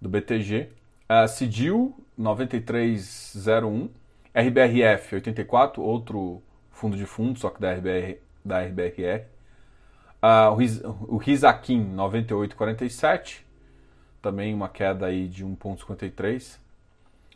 do 0.00 0.08
BTG. 0.08 0.68
Uh, 1.10 1.28
CIDIL 1.28 1.94
9301, 2.16 3.90
RBRF 4.34 5.16
84, 5.16 5.82
outro 5.82 6.42
fundo 6.70 6.96
de 6.96 7.04
fundos, 7.04 7.42
só 7.42 7.50
que 7.50 7.60
da, 7.60 7.72
RBR, 7.72 8.18
da 8.44 8.60
RBRR. 8.60 9.24
Uh, 10.22 11.04
o 11.08 11.16
Rizakin 11.16 11.80
9847, 11.80 13.46
também 14.22 14.54
uma 14.54 14.68
queda 14.68 15.06
aí 15.06 15.28
de 15.28 15.44
1,53. 15.44 16.58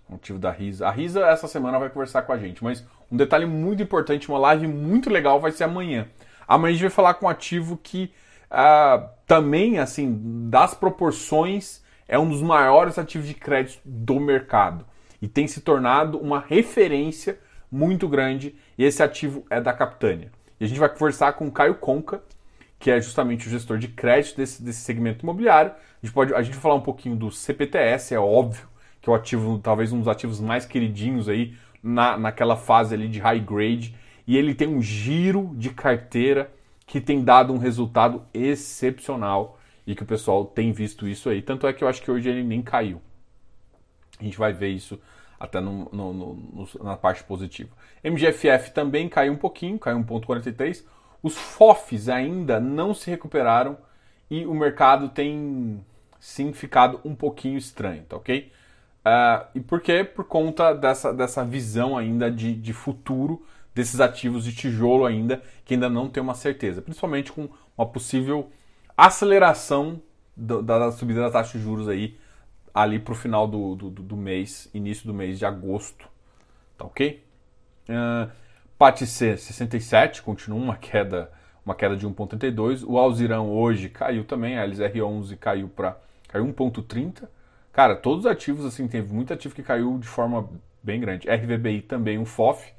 Motivo 0.08 0.38
da 0.38 0.52
Risa. 0.52 0.86
A 0.86 0.90
Risa 0.90 1.26
essa 1.26 1.48
semana 1.48 1.80
vai 1.80 1.90
conversar 1.90 2.22
com 2.22 2.32
a 2.32 2.38
gente, 2.38 2.62
mas 2.62 2.86
um 3.10 3.16
detalhe 3.16 3.44
muito 3.44 3.82
importante, 3.82 4.28
uma 4.28 4.38
live 4.38 4.68
muito 4.68 5.10
legal 5.10 5.40
vai 5.40 5.50
ser 5.50 5.64
amanhã. 5.64 6.08
Amanhã 6.46 6.70
a 6.70 6.72
gente 6.74 6.82
vai 6.82 6.90
falar 6.90 7.14
com 7.14 7.26
um 7.26 7.28
ativo 7.28 7.76
que 7.76 8.12
uh, 8.50 9.08
também, 9.26 9.80
assim, 9.80 10.48
das 10.48 10.74
proporções, 10.74 11.82
é 12.06 12.16
um 12.16 12.28
dos 12.28 12.40
maiores 12.40 12.98
ativos 12.98 13.26
de 13.26 13.34
crédito 13.34 13.80
do 13.84 14.20
mercado 14.20 14.86
e 15.20 15.28
tem 15.28 15.46
se 15.46 15.60
tornado 15.60 16.18
uma 16.18 16.40
referência 16.40 17.38
muito 17.70 18.08
grande. 18.08 18.54
E 18.76 18.84
esse 18.84 19.02
ativo 19.02 19.44
é 19.50 19.60
da 19.60 19.72
Capitânia. 19.72 20.30
E 20.60 20.64
a 20.64 20.68
gente 20.68 20.80
vai 20.80 20.88
conversar 20.88 21.32
com 21.34 21.46
o 21.46 21.52
Caio 21.52 21.74
Conca, 21.74 22.22
que 22.78 22.90
é 22.90 23.00
justamente 23.00 23.46
o 23.46 23.50
gestor 23.50 23.78
de 23.78 23.88
crédito 23.88 24.36
desse, 24.36 24.62
desse 24.62 24.80
segmento 24.80 25.24
imobiliário. 25.24 25.72
A 25.72 26.06
gente 26.06 26.14
pode 26.14 26.34
a 26.34 26.42
gente 26.42 26.54
vai 26.54 26.62
falar 26.62 26.74
um 26.74 26.80
pouquinho 26.80 27.16
do 27.16 27.30
CPTS, 27.30 28.14
é 28.14 28.18
óbvio, 28.18 28.68
que 29.00 29.08
é 29.08 29.12
o 29.12 29.14
ativo, 29.14 29.58
talvez 29.58 29.92
um 29.92 29.98
dos 29.98 30.08
ativos 30.08 30.40
mais 30.40 30.66
queridinhos 30.66 31.28
aí 31.28 31.54
na, 31.82 32.18
naquela 32.18 32.56
fase 32.56 32.94
ali 32.94 33.08
de 33.08 33.18
high 33.18 33.40
grade. 33.40 33.94
E 34.26 34.36
ele 34.36 34.54
tem 34.54 34.68
um 34.68 34.82
giro 34.82 35.52
de 35.54 35.70
carteira 35.70 36.50
que 36.86 37.00
tem 37.00 37.22
dado 37.22 37.52
um 37.52 37.58
resultado 37.58 38.22
excepcional 38.32 39.58
e 39.86 39.94
que 39.94 40.02
o 40.02 40.06
pessoal 40.06 40.44
tem 40.44 40.72
visto 40.72 41.06
isso 41.06 41.28
aí. 41.28 41.40
Tanto 41.40 41.66
é 41.66 41.72
que 41.72 41.82
eu 41.82 41.88
acho 41.88 42.02
que 42.02 42.10
hoje 42.10 42.28
ele 42.28 42.42
nem 42.42 42.60
caiu. 42.62 43.00
A 44.20 44.24
gente 44.24 44.38
vai 44.38 44.52
ver 44.52 44.68
isso 44.68 44.98
até 45.38 45.60
no, 45.60 45.88
no, 45.92 46.12
no, 46.12 46.68
na 46.82 46.96
parte 46.96 47.22
positiva. 47.24 47.70
MGFF 48.02 48.72
também 48.72 49.08
caiu 49.08 49.32
um 49.32 49.36
pouquinho, 49.36 49.78
caiu 49.78 49.98
1,43. 49.98 50.84
Os 51.22 51.36
FOFs 51.36 52.08
ainda 52.08 52.58
não 52.60 52.94
se 52.94 53.10
recuperaram 53.10 53.76
e 54.30 54.46
o 54.46 54.54
mercado 54.54 55.08
tem 55.08 55.84
sim 56.18 56.52
ficado 56.52 57.00
um 57.04 57.14
pouquinho 57.14 57.58
estranho, 57.58 58.02
tá 58.04 58.16
ok? 58.16 58.50
Uh, 59.06 59.46
e 59.54 59.60
por 59.60 59.80
quê? 59.80 60.02
Por 60.02 60.24
conta 60.24 60.72
dessa, 60.72 61.12
dessa 61.12 61.44
visão 61.44 61.96
ainda 61.96 62.30
de, 62.30 62.54
de 62.54 62.72
futuro 62.72 63.44
desses 63.72 64.00
ativos 64.00 64.44
de 64.44 64.54
tijolo 64.54 65.04
ainda, 65.04 65.42
que 65.64 65.74
ainda 65.74 65.88
não 65.90 66.08
tem 66.08 66.22
uma 66.22 66.34
certeza, 66.34 66.80
principalmente 66.80 67.30
com 67.30 67.48
uma 67.76 67.86
possível 67.86 68.50
aceleração 68.96 70.00
do, 70.34 70.62
da 70.62 70.90
subida 70.90 71.20
da 71.20 71.30
taxa 71.30 71.58
de 71.58 71.62
juros 71.62 71.86
aí 71.86 72.16
ali 72.76 72.98
para 72.98 73.12
o 73.12 73.14
final 73.16 73.48
do, 73.48 73.74
do, 73.74 73.88
do, 73.88 74.16
mês, 74.18 74.68
início 74.74 75.06
do 75.06 75.14
mês 75.14 75.38
de 75.38 75.46
agosto. 75.46 76.06
Tá 76.76 76.84
ok? 76.84 77.24
Uh, 77.88 78.30
PAT 78.76 79.06
C 79.06 79.34
67, 79.34 80.20
continua 80.20 80.58
uma 80.58 80.76
queda, 80.76 81.32
uma 81.64 81.74
queda 81.74 81.96
de 81.96 82.06
1,32. 82.06 82.84
O 82.86 82.98
Alzirão 82.98 83.50
hoje 83.50 83.88
caiu 83.88 84.24
também, 84.24 84.58
a 84.58 84.68
LZR11 84.68 85.38
caiu 85.38 85.68
para 85.70 85.96
caiu 86.28 86.44
1,30. 86.46 87.26
Cara, 87.72 87.96
todos 87.96 88.26
os 88.26 88.30
ativos, 88.30 88.66
assim, 88.66 88.86
teve 88.86 89.10
muito 89.10 89.32
ativo 89.32 89.54
que 89.54 89.62
caiu 89.62 89.96
de 89.98 90.06
forma 90.06 90.46
bem 90.82 91.00
grande. 91.00 91.30
RVBI 91.30 91.80
também, 91.80 92.18
um 92.18 92.26
FOF, 92.26 92.74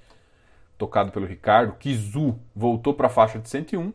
tocado 0.77 1.11
pelo 1.11 1.25
Ricardo. 1.25 1.73
Kizu 1.73 2.37
voltou 2.55 2.93
para 2.93 3.07
a 3.07 3.09
faixa 3.09 3.39
de 3.39 3.49
101. 3.49 3.91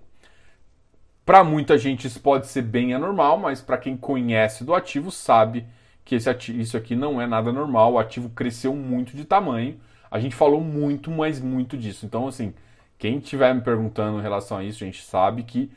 Para 1.25 1.44
muita 1.44 1.78
gente 1.78 2.09
isso 2.09 2.21
pode 2.21 2.49
ser 2.49 2.62
bem 2.62 2.92
anormal, 2.92 3.38
mas 3.38 3.61
para 3.61 3.78
quem 3.78 3.97
conhece 3.97 4.64
do 4.64 4.75
ativo 4.75 5.12
sabe 5.12 5.64
que 6.04 6.14
esse 6.14 6.28
ativo, 6.28 6.61
isso 6.61 6.76
aqui 6.76 6.97
não 6.97 7.21
é 7.21 7.26
nada 7.26 7.52
normal, 7.52 7.92
o 7.92 7.99
ativo 7.99 8.28
cresceu 8.30 8.75
muito 8.75 9.16
de 9.16 9.25
tamanho. 9.25 9.78
A 10.11 10.21
gente 10.21 10.35
falou 10.35 10.61
muito, 10.61 11.11
mas 11.11 11.40
muito 11.40 11.76
disso. 11.76 12.04
Então, 12.04 12.28
assim, 12.28 12.52
quem 12.99 13.18
estiver 13.18 13.54
me 13.54 13.62
perguntando 13.62 14.18
em 14.18 14.23
relação 14.23 14.59
a 14.59 14.64
isso, 14.64 14.85
a 14.85 14.87
gente 14.87 15.02
sabe 15.02 15.42
que 15.42 15.71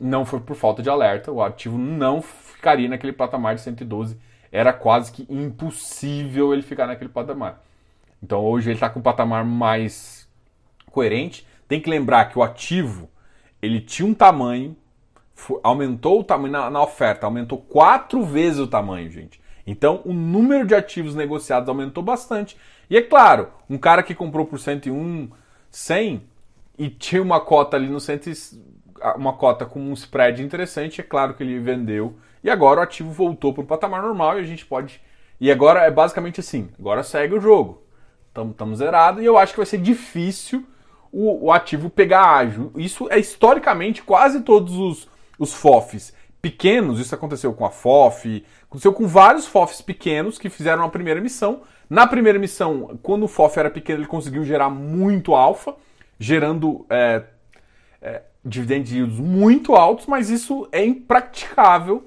não 0.00 0.24
foi 0.24 0.40
por 0.40 0.56
falta 0.56 0.82
de 0.82 0.88
alerta, 0.88 1.30
o 1.30 1.42
ativo 1.42 1.76
não 1.76 2.22
ficaria 2.22 2.88
naquele 2.88 3.12
patamar 3.12 3.54
de 3.54 3.60
112. 3.60 4.16
Era 4.50 4.72
quase 4.72 5.12
que 5.12 5.26
impossível 5.28 6.52
ele 6.52 6.62
ficar 6.62 6.86
naquele 6.86 7.10
patamar. 7.10 7.62
Então 8.22 8.40
hoje 8.40 8.70
ele 8.70 8.76
está 8.76 8.88
com 8.88 9.00
um 9.00 9.02
patamar 9.02 9.44
mais 9.44 10.28
coerente. 10.90 11.46
Tem 11.68 11.80
que 11.80 11.90
lembrar 11.90 12.26
que 12.26 12.38
o 12.38 12.42
ativo 12.42 13.08
ele 13.60 13.80
tinha 13.80 14.08
um 14.08 14.14
tamanho, 14.14 14.76
aumentou 15.62 16.20
o 16.20 16.24
tamanho 16.24 16.52
na, 16.52 16.70
na 16.70 16.82
oferta, 16.82 17.26
aumentou 17.26 17.58
quatro 17.58 18.24
vezes 18.24 18.58
o 18.58 18.66
tamanho, 18.66 19.10
gente. 19.10 19.40
Então, 19.70 20.00
o 20.04 20.12
número 20.12 20.66
de 20.66 20.74
ativos 20.74 21.14
negociados 21.14 21.68
aumentou 21.68 22.02
bastante. 22.02 22.56
E 22.90 22.96
é 22.96 23.02
claro, 23.02 23.50
um 23.68 23.78
cara 23.78 24.02
que 24.02 24.16
comprou 24.16 24.44
por 24.44 24.58
101, 24.58 25.30
100 25.70 26.22
e 26.76 26.90
tinha 26.90 27.22
uma 27.22 27.38
cota 27.38 27.76
ali 27.76 27.88
no 27.88 28.00
100, 28.00 28.20
uma 29.14 29.32
cota 29.32 29.64
com 29.64 29.78
um 29.78 29.92
spread 29.92 30.42
interessante, 30.42 31.00
é 31.00 31.04
claro 31.04 31.34
que 31.34 31.44
ele 31.44 31.60
vendeu. 31.60 32.16
E 32.42 32.50
agora 32.50 32.80
o 32.80 32.82
ativo 32.82 33.12
voltou 33.12 33.54
para 33.54 33.62
o 33.62 33.66
patamar 33.66 34.02
normal 34.02 34.38
e 34.38 34.40
a 34.40 34.44
gente 34.44 34.66
pode. 34.66 35.00
E 35.40 35.52
agora 35.52 35.84
é 35.84 35.90
basicamente 35.90 36.40
assim: 36.40 36.68
agora 36.76 37.04
segue 37.04 37.36
o 37.36 37.40
jogo. 37.40 37.80
Estamos 38.50 38.78
zerados 38.78 39.22
e 39.22 39.26
eu 39.26 39.38
acho 39.38 39.52
que 39.52 39.60
vai 39.60 39.66
ser 39.66 39.78
difícil 39.78 40.66
o, 41.12 41.46
o, 41.46 41.52
ativo 41.52 41.88
pegar 41.88 42.38
ágil. 42.38 42.72
Isso 42.74 43.06
é 43.08 43.20
historicamente 43.20 44.02
quase 44.02 44.40
todos 44.40 44.76
os, 44.76 45.08
os 45.38 45.54
FOFs 45.54 46.12
pequenos, 46.40 46.98
isso 46.98 47.14
aconteceu 47.14 47.52
com 47.52 47.64
a 47.64 47.70
FOF, 47.70 48.44
aconteceu 48.62 48.92
com 48.92 49.06
vários 49.06 49.46
FOFs 49.46 49.82
pequenos 49.82 50.38
que 50.38 50.48
fizeram 50.48 50.82
a 50.84 50.88
primeira 50.88 51.20
missão. 51.20 51.62
Na 51.88 52.06
primeira 52.06 52.38
missão, 52.38 52.98
quando 53.02 53.24
o 53.24 53.28
FOF 53.28 53.58
era 53.58 53.70
pequeno, 53.70 54.00
ele 54.00 54.06
conseguiu 54.06 54.44
gerar 54.44 54.70
muito 54.70 55.34
alfa, 55.34 55.74
gerando 56.18 56.86
é, 56.88 57.24
é, 58.00 58.22
dividend 58.44 58.94
yields 58.94 59.18
muito 59.18 59.74
altos, 59.74 60.06
mas 60.06 60.30
isso 60.30 60.68
é 60.72 60.84
impraticável 60.84 62.06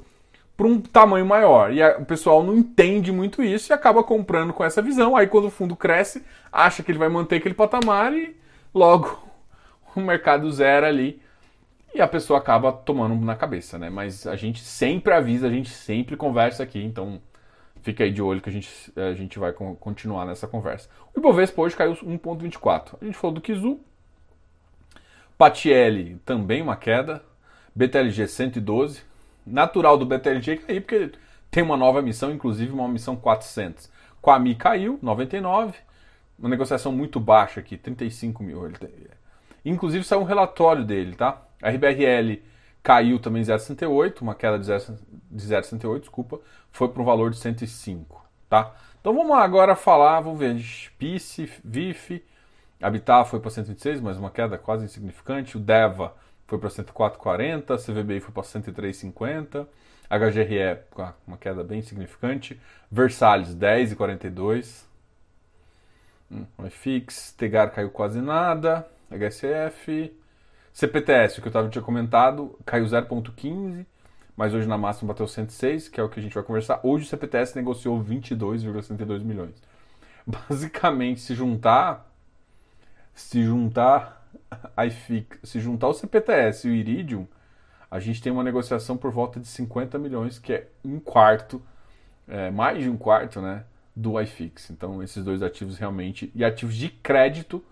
para 0.55 0.67
um 0.67 0.79
tamanho 0.79 1.25
maior. 1.25 1.71
E 1.73 1.81
a, 1.81 1.97
o 1.97 2.05
pessoal 2.05 2.43
não 2.43 2.55
entende 2.55 3.11
muito 3.11 3.43
isso 3.43 3.71
e 3.71 3.73
acaba 3.73 4.03
comprando 4.03 4.53
com 4.53 4.63
essa 4.63 4.81
visão. 4.81 5.15
Aí 5.15 5.27
quando 5.27 5.45
o 5.45 5.51
fundo 5.51 5.75
cresce, 5.75 6.23
acha 6.51 6.81
que 6.81 6.91
ele 6.91 6.99
vai 6.99 7.09
manter 7.09 7.37
aquele 7.37 7.55
patamar 7.55 8.13
e 8.13 8.35
logo 8.73 9.21
o 9.95 10.01
mercado 10.01 10.51
zera 10.51 10.87
ali 10.87 11.21
e 11.93 12.01
a 12.01 12.07
pessoa 12.07 12.39
acaba 12.39 12.71
tomando 12.71 13.15
na 13.23 13.35
cabeça, 13.35 13.77
né? 13.77 13.89
Mas 13.89 14.25
a 14.25 14.35
gente 14.35 14.61
sempre 14.61 15.13
avisa, 15.13 15.47
a 15.47 15.51
gente 15.51 15.69
sempre 15.69 16.17
conversa 16.17 16.63
aqui, 16.63 16.83
então 16.83 17.21
fica 17.83 18.03
aí 18.03 18.11
de 18.11 18.21
olho 18.21 18.41
que 18.41 18.49
a 18.49 18.51
gente, 18.51 18.69
a 18.95 19.13
gente 19.13 19.37
vai 19.37 19.53
continuar 19.53 20.25
nessa 20.25 20.47
conversa. 20.47 20.89
O 21.13 21.19
Ibovespa 21.19 21.61
hoje 21.61 21.75
caiu 21.75 21.93
1,24. 21.93 22.95
A 23.01 23.05
gente 23.05 23.17
falou 23.17 23.35
do 23.35 23.41
Kizu. 23.41 23.79
Patielli 25.37 26.15
também 26.25 26.61
uma 26.61 26.75
queda. 26.75 27.23
BTLG 27.75 28.27
112. 28.27 29.01
Natural 29.45 29.97
do 29.97 30.05
BTLG 30.05 30.57
cair 30.57 30.81
porque 30.81 31.11
tem 31.51 31.61
uma 31.61 31.75
nova 31.75 32.01
missão, 32.01 32.31
inclusive 32.31 32.71
uma 32.71 32.87
missão 32.87 33.15
400. 33.15 33.91
Quami 34.21 34.55
caiu, 34.55 34.97
99. 35.01 35.77
Uma 36.39 36.49
negociação 36.49 36.91
muito 36.91 37.19
baixa 37.19 37.59
aqui, 37.59 37.77
35 37.77 38.41
mil. 38.41 38.71
Inclusive 39.65 40.03
saiu 40.03 40.21
um 40.21 40.25
relatório 40.25 40.83
dele, 40.83 41.15
tá? 41.15 41.41
A 41.63 41.69
RBRL 41.69 42.41
caiu 42.83 43.17
também 43.17 43.41
0,68, 43.41 44.21
uma 44.21 44.35
queda 44.35 44.59
de 44.59 44.65
0,68, 44.69 45.99
desculpa, 46.01 46.41
foi 46.69 46.89
para 46.89 47.01
um 47.01 47.05
valor 47.05 47.31
de 47.31 47.37
105, 47.37 48.21
tá? 48.49 48.75
Então 48.99 49.15
vamos 49.15 49.37
agora 49.37 49.73
falar, 49.73 50.19
vamos 50.19 50.39
ver, 50.39 50.61
PICE, 50.97 51.49
VIF, 51.63 52.21
Habitat 52.81 53.29
foi 53.29 53.39
para 53.39 53.49
126, 53.49 54.01
mas 54.01 54.17
uma 54.17 54.29
queda 54.29 54.57
quase 54.57 54.83
insignificante, 54.83 55.55
o 55.55 55.59
DEVA 55.59 56.13
foi 56.45 56.57
para 56.57 56.69
104,40, 56.69 57.77
CVBI 57.77 58.19
foi 58.19 58.33
para 58.33 58.43
103,50, 58.43 59.65
HGRE 60.09 60.81
uma 61.25 61.37
queda 61.37 61.63
bem 61.63 61.81
significante, 61.81 62.59
Versalhes 62.91 63.55
10,42, 63.55 64.83
hum, 66.29 66.45
FX, 66.69 67.31
Tegar 67.31 67.71
caiu 67.71 67.89
quase 67.89 68.19
nada, 68.19 68.85
HSF, 69.09 70.13
CPTS, 70.73 71.39
o 71.39 71.41
que 71.41 71.47
eu 71.47 71.51
tava, 71.51 71.69
tinha 71.69 71.83
comentado, 71.83 72.57
caiu 72.65 72.85
0,15, 72.85 73.85
mas 74.35 74.53
hoje 74.53 74.67
na 74.67 74.77
máxima 74.77 75.13
bateu 75.13 75.27
106, 75.27 75.87
que 75.87 76.01
é 76.01 76.03
o 76.03 76.09
que 76.09 76.19
a 76.19 76.23
gente 76.23 76.33
vai 76.33 76.43
conversar. 76.43 76.79
Hoje 76.83 77.05
o 77.05 77.07
CPTS 77.07 77.55
negociou 77.55 78.03
22,62 78.03 79.23
milhões. 79.23 79.61
basicamente, 80.25 81.21
se 81.21 81.35
juntar, 81.35 82.11
se 83.13 83.43
juntar 83.43 84.25
IFIX, 84.77 85.37
se 85.43 85.59
juntar 85.59 85.87
o 85.87 85.93
CPTS 85.93 86.67
e 86.67 86.71
o 86.71 86.73
Iridium, 86.73 87.27
a 87.89 87.99
gente 87.99 88.21
tem 88.21 88.31
uma 88.31 88.43
negociação 88.43 88.97
por 88.97 89.11
volta 89.11 89.39
de 89.39 89.47
50 89.47 89.99
milhões, 89.99 90.39
que 90.39 90.53
é 90.53 90.67
um 90.83 90.99
quarto, 90.99 91.61
é, 92.27 92.49
mais 92.49 92.81
de 92.81 92.89
um 92.89 92.97
quarto, 92.97 93.39
né, 93.39 93.65
do 93.95 94.19
iFix. 94.19 94.71
Então, 94.71 95.03
esses 95.03 95.23
dois 95.23 95.43
ativos 95.43 95.77
realmente, 95.77 96.31
e 96.33 96.43
ativos 96.43 96.75
de 96.75 96.89
crédito, 96.89 97.63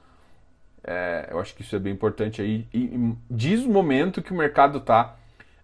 é, 0.84 1.28
eu 1.30 1.40
acho 1.40 1.54
que 1.56 1.62
isso 1.62 1.76
é 1.76 1.80
bem 1.80 1.94
importante 1.94 2.42
aí, 2.42 2.68
e, 2.74 2.80
e 2.80 3.18
diz 3.30 3.64
o 3.64 3.70
momento 3.70 4.22
que 4.22 4.34
o 4.34 4.38
mercado 4.38 4.80
está 4.80 5.16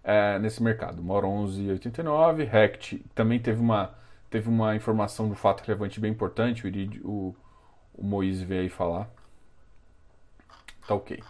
é, 0.04 0.38
nesse 0.38 0.62
mercado. 0.62 1.02
Mor 1.02 1.24
11,89, 1.24 2.48
Rect 2.48 3.04
também 3.14 3.38
teve 3.38 3.60
uma, 3.60 3.94
teve 4.30 4.48
uma 4.48 4.76
informação 4.76 5.26
um 5.26 5.34
fato 5.34 5.60
relevante 5.62 6.00
bem 6.00 6.12
importante, 6.12 6.66
o, 6.66 7.08
o, 7.08 7.36
o 7.94 8.04
Moise 8.04 8.44
veio 8.44 8.62
aí 8.62 8.68
falar. 8.68 9.10
Tá 10.86 10.94
ok. 10.94 11.22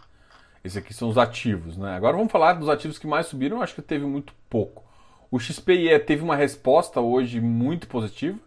Esses 0.62 0.76
aqui 0.76 0.92
são 0.92 1.09
os 1.09 1.16
ativos, 1.16 1.76
né? 1.76 1.97
Agora 1.97 2.16
vamos 2.16 2.30
falar 2.30 2.52
dos 2.54 2.68
ativos 2.68 2.99
que 2.99 3.07
mais 3.07 3.26
subiram, 3.26 3.57
eu 3.59 3.62
acho 3.62 3.75
que 3.75 3.83
teve 3.83 4.04
muito 4.04 4.35
pouco. 4.50 4.85
O 5.30 5.38
XPIE 5.38 5.99
teve 6.00 6.23
uma 6.23 6.37
resposta 6.37 7.00
hoje 7.00 7.40
muito 7.40 7.88
positiva, 7.88 8.38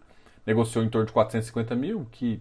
negociou 0.46 0.84
em 0.84 0.88
torno 0.88 1.06
de 1.06 1.12
450 1.12 1.74
mil, 1.74 2.06
que 2.10 2.40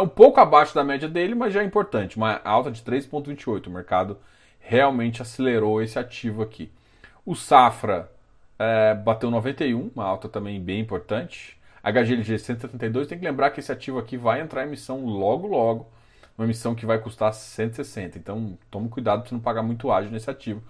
é 0.00 0.02
um 0.02 0.08
pouco 0.08 0.40
abaixo 0.40 0.74
da 0.74 0.82
média 0.82 1.08
dele, 1.08 1.34
mas 1.34 1.52
já 1.52 1.62
é 1.62 1.64
importante. 1.64 2.16
Uma 2.16 2.40
alta 2.42 2.70
de 2.70 2.82
3,28. 2.82 3.66
O 3.66 3.70
mercado 3.70 4.18
realmente 4.58 5.20
acelerou 5.20 5.82
esse 5.82 5.98
ativo 5.98 6.42
aqui. 6.42 6.72
O 7.24 7.34
Safra 7.34 8.10
é, 8.58 8.94
bateu 8.94 9.30
91, 9.30 9.90
uma 9.94 10.04
alta 10.04 10.26
também 10.28 10.58
bem 10.60 10.80
importante. 10.80 11.58
HGLG 11.82 12.38
172, 12.38 13.08
tem 13.08 13.18
que 13.18 13.24
lembrar 13.24 13.50
que 13.50 13.60
esse 13.60 13.70
ativo 13.70 13.98
aqui 13.98 14.16
vai 14.16 14.40
entrar 14.40 14.64
em 14.64 14.68
emissão 14.68 15.04
logo 15.04 15.46
logo, 15.46 15.86
uma 16.36 16.44
emissão 16.44 16.74
que 16.74 16.86
vai 16.86 16.98
custar 16.98 17.32
160. 17.32 18.18
Então 18.18 18.58
tome 18.70 18.88
cuidado 18.88 19.22
para 19.22 19.32
não 19.32 19.40
pagar 19.40 19.62
muito 19.62 19.90
ágil 19.90 20.10
nesse 20.10 20.30
ativo. 20.30 20.62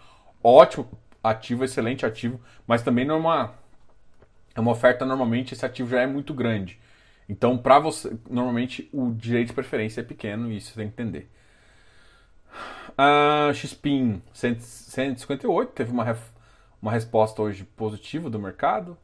Ótimo 0.43 0.89
ativo, 1.23 1.65
excelente 1.65 2.05
ativo, 2.05 2.41
mas 2.67 2.83
também 2.83 3.05
não 3.05 3.17
é 3.17 3.19
uma, 3.19 3.55
é 4.55 4.61
uma 4.61 4.73
oferta 4.73 5.05
normalmente 5.05 5.55
esse 5.55 5.65
ativo 5.65 5.91
já 5.91 6.01
é 6.01 6.07
muito 6.07 6.35
grande. 6.35 6.81
Então, 7.31 7.57
para 7.57 7.79
você, 7.79 8.19
normalmente 8.29 8.91
o 8.93 9.13
direito 9.13 9.49
de 9.49 9.55
preferência 9.55 10.01
é 10.01 10.05
pequeno 10.05 10.51
e 10.51 10.57
isso 10.57 10.71
você 10.71 10.81
tem 10.81 10.91
que 10.91 11.01
entender. 11.01 11.31
A 12.99 13.53
XPIN 13.55 14.21
158 14.33 15.73
teve 15.73 15.93
uma, 15.93 16.19
uma 16.83 16.91
resposta 16.91 17.41
hoje 17.41 17.63
positiva 17.63 18.29
do 18.29 18.41
mercado. 18.41 18.99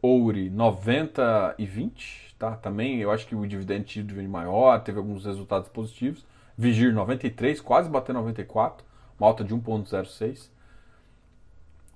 Ouri 0.00 0.48
90 0.48 1.56
e 1.58 1.66
20, 1.66 2.34
tá? 2.38 2.56
Também 2.56 2.98
eu 2.98 3.10
acho 3.10 3.26
que 3.26 3.34
o 3.34 3.46
dividend 3.46 3.84
tido 3.84 4.14
vem 4.14 4.26
maior, 4.26 4.82
teve 4.82 4.96
alguns 4.96 5.26
resultados 5.26 5.68
positivos. 5.68 6.24
Vigir 6.56 6.94
93, 6.94 7.60
quase 7.60 7.90
bateu 7.90 8.14
94, 8.14 8.86
uma 9.18 9.28
alta 9.28 9.44
de 9.44 9.54
1.06. 9.54 10.48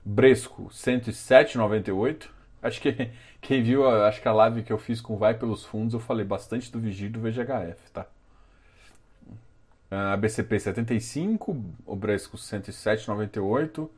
Bresco 0.04 0.68
107,98. 0.71 2.34
Acho 2.64 2.80
que 2.80 3.11
quem 3.40 3.62
viu, 3.62 3.87
acho 4.04 4.21
que 4.21 4.26
a 4.26 4.33
live 4.33 4.62
que 4.62 4.73
eu 4.73 4.78
fiz 4.78 5.00
com 5.00 5.16
Vai 5.16 5.35
pelos 5.35 5.64
Fundos, 5.64 5.94
eu 5.94 6.00
falei 6.00 6.25
bastante 6.25 6.73
do 6.73 6.80
Vigir 6.80 7.11
do 7.11 7.21
VGHF, 7.21 7.90
tá? 7.92 8.06
A 9.90 10.16
BCP 10.16 10.59
75, 10.59 11.62
o 11.87 11.94
Bresco 11.94 12.37
107,98, 12.37 13.88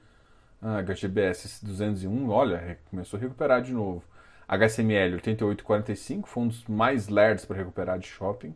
a 0.60 0.82
HGBS 0.82 1.64
201, 1.64 2.28
olha, 2.28 2.78
começou 2.90 3.16
a 3.16 3.20
recuperar 3.20 3.62
de 3.62 3.72
novo. 3.72 4.02
HSML 4.48 5.16
88,45, 5.20 6.26
foi 6.26 6.42
um 6.42 6.48
dos 6.48 6.64
mais 6.66 7.08
lerdos 7.08 7.44
para 7.44 7.56
recuperar 7.56 7.98
de 7.98 8.06
shopping. 8.06 8.54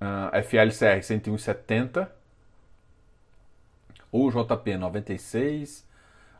Uh, 0.00 0.42
FLCR 0.42 1.00
101,70. 1.00 2.08
O 4.12 4.30
JP 4.30 4.76
96. 4.76 5.86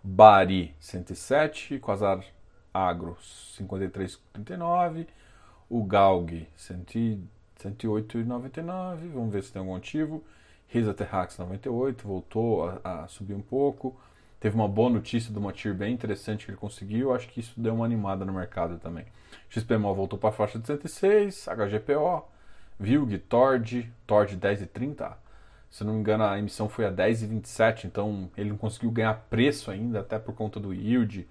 Bari 0.03 0.75
107. 0.79 1.79
Quasar 1.79 2.23
Agro 2.77 3.17
53,39, 3.59 5.07
o 5.69 5.83
Galg 5.83 6.47
108,99, 6.59 9.09
vamos 9.15 9.33
ver 9.33 9.43
se 9.43 9.53
tem 9.53 9.59
algum 9.61 9.73
motivo. 9.73 10.23
Risa 10.69 10.93
Terrax 10.93 11.39
98, 11.39 12.07
voltou 12.07 12.69
a, 12.69 13.05
a, 13.05 13.09
subir 13.09 13.33
um 13.35 13.41
pouco. 13.41 13.99
Teve 14.39 14.55
uma 14.55 14.69
boa 14.69 14.91
notícia 14.91 15.33
do 15.33 15.41
Matir 15.41 15.75
bem 15.75 15.95
interessante 15.95 16.45
que 16.45 16.51
ele 16.51 16.59
conseguiu, 16.59 17.15
acho 17.15 17.27
que 17.29 17.41
isso 17.41 17.59
deu 17.59 17.73
uma 17.75 17.87
animada 17.87 18.27
no 18.27 18.35
mercado 18.35 18.79
também. 18.79 19.07
XPMO 19.49 19.95
voltou 19.95 20.19
para 20.19 20.29
a 20.29 20.33
faixa 20.33 20.59
de 20.59 20.67
106, 20.67 21.47
HGPO, 21.47 22.29
Vilg, 22.79 23.17
Tord, 23.21 23.91
Tord 24.07 24.37
10,30. 24.37 25.15
Se 25.71 25.83
não 25.83 25.95
me 25.95 26.01
engano, 26.01 26.25
a 26.25 26.39
emissão 26.39 26.69
foi 26.69 26.85
a 26.85 26.93
10,27, 26.93 27.87
então 27.87 28.31
ele 28.37 28.51
não 28.51 28.59
conseguiu 28.59 28.91
ganhar 28.91 29.15
preço 29.31 29.71
ainda, 29.71 30.01
até 30.01 30.19
por 30.19 30.35
conta 30.35 30.61
do 30.61 30.75
yield 30.75 31.27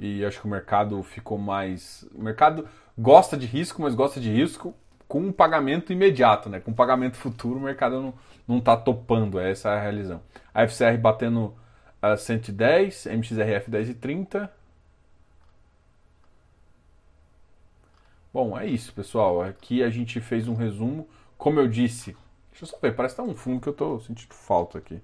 e 0.00 0.24
acho 0.24 0.40
que 0.40 0.46
o 0.46 0.50
mercado 0.50 1.00
ficou 1.02 1.36
mais. 1.36 2.08
O 2.14 2.22
mercado 2.22 2.66
gosta 2.98 3.36
de 3.36 3.46
risco, 3.46 3.82
mas 3.82 3.94
gosta 3.94 4.18
de 4.18 4.32
risco 4.32 4.74
com 5.06 5.20
um 5.20 5.32
pagamento 5.32 5.92
imediato, 5.92 6.48
né? 6.48 6.58
Com 6.58 6.70
um 6.70 6.74
pagamento 6.74 7.16
futuro, 7.16 7.58
o 7.58 7.62
mercado 7.62 8.00
não, 8.00 8.14
não 8.48 8.58
está 8.58 8.76
topando, 8.76 9.38
essa 9.38 9.68
é 9.68 9.76
a 9.76 9.80
realização. 9.80 10.22
A 10.54 10.62
FCR 10.66 10.96
batendo 10.98 11.54
a 12.00 12.16
110, 12.16 13.06
MXRF 13.06 13.70
10,30. 13.70 14.48
Bom, 18.32 18.56
é 18.58 18.66
isso, 18.66 18.92
pessoal. 18.94 19.42
Aqui 19.42 19.82
a 19.82 19.90
gente 19.90 20.20
fez 20.20 20.48
um 20.48 20.54
resumo. 20.54 21.08
Como 21.36 21.58
eu 21.60 21.68
disse, 21.68 22.16
deixa 22.50 22.64
eu 22.64 22.68
só 22.68 22.78
ver, 22.78 22.94
parece 22.94 23.14
que 23.16 23.22
tá 23.22 23.28
um 23.28 23.34
fundo 23.34 23.60
que 23.60 23.68
eu 23.68 23.72
estou 23.72 24.00
sentindo 24.00 24.32
falta 24.32 24.78
aqui. 24.78 25.02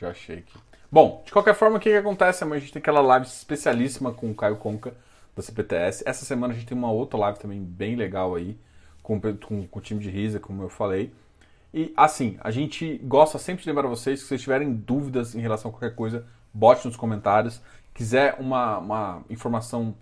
Já 0.00 0.08
achei 0.08 0.38
aqui. 0.38 0.58
Bom, 0.90 1.22
de 1.26 1.30
qualquer 1.30 1.54
forma, 1.54 1.76
o 1.76 1.80
que, 1.80 1.90
que 1.90 1.96
acontece? 1.96 2.42
Amanhã 2.42 2.56
a 2.56 2.60
gente 2.60 2.72
tem 2.72 2.80
aquela 2.80 3.02
live 3.02 3.26
especialíssima 3.26 4.12
com 4.12 4.30
o 4.30 4.34
Caio 4.34 4.56
Conca, 4.56 4.94
da 5.36 5.42
CPTS. 5.42 6.02
Essa 6.06 6.24
semana 6.24 6.54
a 6.54 6.56
gente 6.56 6.66
tem 6.66 6.76
uma 6.76 6.90
outra 6.90 7.18
live 7.20 7.38
também 7.38 7.62
bem 7.62 7.96
legal 7.96 8.34
aí, 8.34 8.58
com, 9.02 9.20
com, 9.20 9.66
com 9.66 9.78
o 9.78 9.82
time 9.82 10.00
de 10.00 10.08
Risa, 10.08 10.40
como 10.40 10.62
eu 10.62 10.70
falei. 10.70 11.12
E 11.72 11.92
assim, 11.94 12.38
a 12.40 12.50
gente 12.50 12.96
gosta 13.04 13.38
sempre 13.38 13.62
de 13.62 13.68
lembrar 13.68 13.88
vocês 13.88 14.20
que 14.20 14.22
se 14.22 14.28
vocês 14.28 14.40
tiverem 14.40 14.72
dúvidas 14.72 15.34
em 15.34 15.40
relação 15.40 15.68
a 15.68 15.72
qualquer 15.72 15.94
coisa, 15.94 16.26
bote 16.52 16.86
nos 16.86 16.96
comentários. 16.96 17.60
Quiser 17.92 18.36
uma, 18.40 18.78
uma 18.78 19.24
informação 19.28 19.94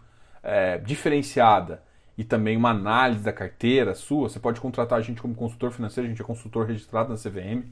é, 0.44 0.78
diferenciada 0.78 1.82
e 2.16 2.22
também 2.22 2.56
uma 2.56 2.70
análise 2.70 3.24
da 3.24 3.32
carteira 3.32 3.96
sua, 3.96 4.28
você 4.28 4.38
pode 4.38 4.60
contratar 4.60 4.98
a 4.98 5.02
gente 5.02 5.20
como 5.20 5.34
consultor 5.34 5.72
financeiro, 5.72 6.06
a 6.06 6.08
gente 6.08 6.22
é 6.22 6.24
consultor 6.24 6.66
registrado 6.66 7.10
na 7.10 7.16
CVM 7.16 7.66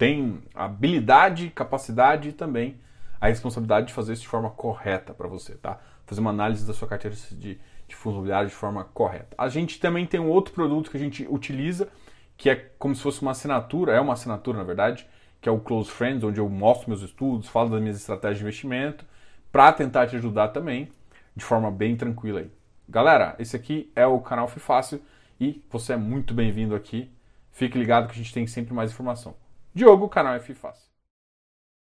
tem 0.00 0.42
habilidade, 0.54 1.50
capacidade 1.50 2.30
e 2.30 2.32
também 2.32 2.80
a 3.20 3.28
responsabilidade 3.28 3.88
de 3.88 3.92
fazer 3.92 4.14
isso 4.14 4.22
de 4.22 4.28
forma 4.28 4.48
correta 4.48 5.12
para 5.12 5.28
você, 5.28 5.56
tá? 5.56 5.78
Fazer 6.06 6.22
uma 6.22 6.30
análise 6.30 6.66
da 6.66 6.72
sua 6.72 6.88
carteira 6.88 7.14
de, 7.32 7.60
de 7.86 7.94
fundos 7.94 8.16
imobiliários 8.16 8.50
de 8.50 8.56
forma 8.56 8.82
correta. 8.82 9.36
A 9.36 9.50
gente 9.50 9.78
também 9.78 10.06
tem 10.06 10.18
um 10.18 10.30
outro 10.30 10.54
produto 10.54 10.90
que 10.90 10.96
a 10.96 11.00
gente 11.00 11.26
utiliza, 11.28 11.86
que 12.34 12.48
é 12.48 12.56
como 12.78 12.94
se 12.94 13.02
fosse 13.02 13.20
uma 13.20 13.32
assinatura, 13.32 13.92
é 13.92 14.00
uma 14.00 14.14
assinatura 14.14 14.56
na 14.56 14.64
verdade, 14.64 15.06
que 15.38 15.50
é 15.50 15.52
o 15.52 15.60
Close 15.60 15.90
Friends, 15.90 16.24
onde 16.24 16.40
eu 16.40 16.48
mostro 16.48 16.88
meus 16.88 17.02
estudos, 17.02 17.46
falo 17.46 17.68
das 17.68 17.82
minhas 17.82 17.98
estratégias 17.98 18.38
de 18.38 18.44
investimento, 18.44 19.04
para 19.52 19.70
tentar 19.70 20.06
te 20.06 20.16
ajudar 20.16 20.48
também 20.48 20.90
de 21.36 21.44
forma 21.44 21.70
bem 21.70 21.94
tranquila 21.94 22.40
aí. 22.40 22.50
Galera, 22.88 23.36
esse 23.38 23.54
aqui 23.54 23.92
é 23.94 24.06
o 24.06 24.18
canal 24.20 24.48
Fácil 24.48 25.02
e 25.38 25.62
você 25.68 25.92
é 25.92 25.96
muito 25.98 26.32
bem-vindo 26.32 26.74
aqui. 26.74 27.10
Fique 27.52 27.76
ligado 27.76 28.06
que 28.06 28.14
a 28.14 28.16
gente 28.16 28.32
tem 28.32 28.46
sempre 28.46 28.72
mais 28.72 28.90
informação. 28.90 29.36
Diogo, 29.80 30.10
canal 30.10 30.36
F 30.36 30.52
Fácil. 30.52 30.89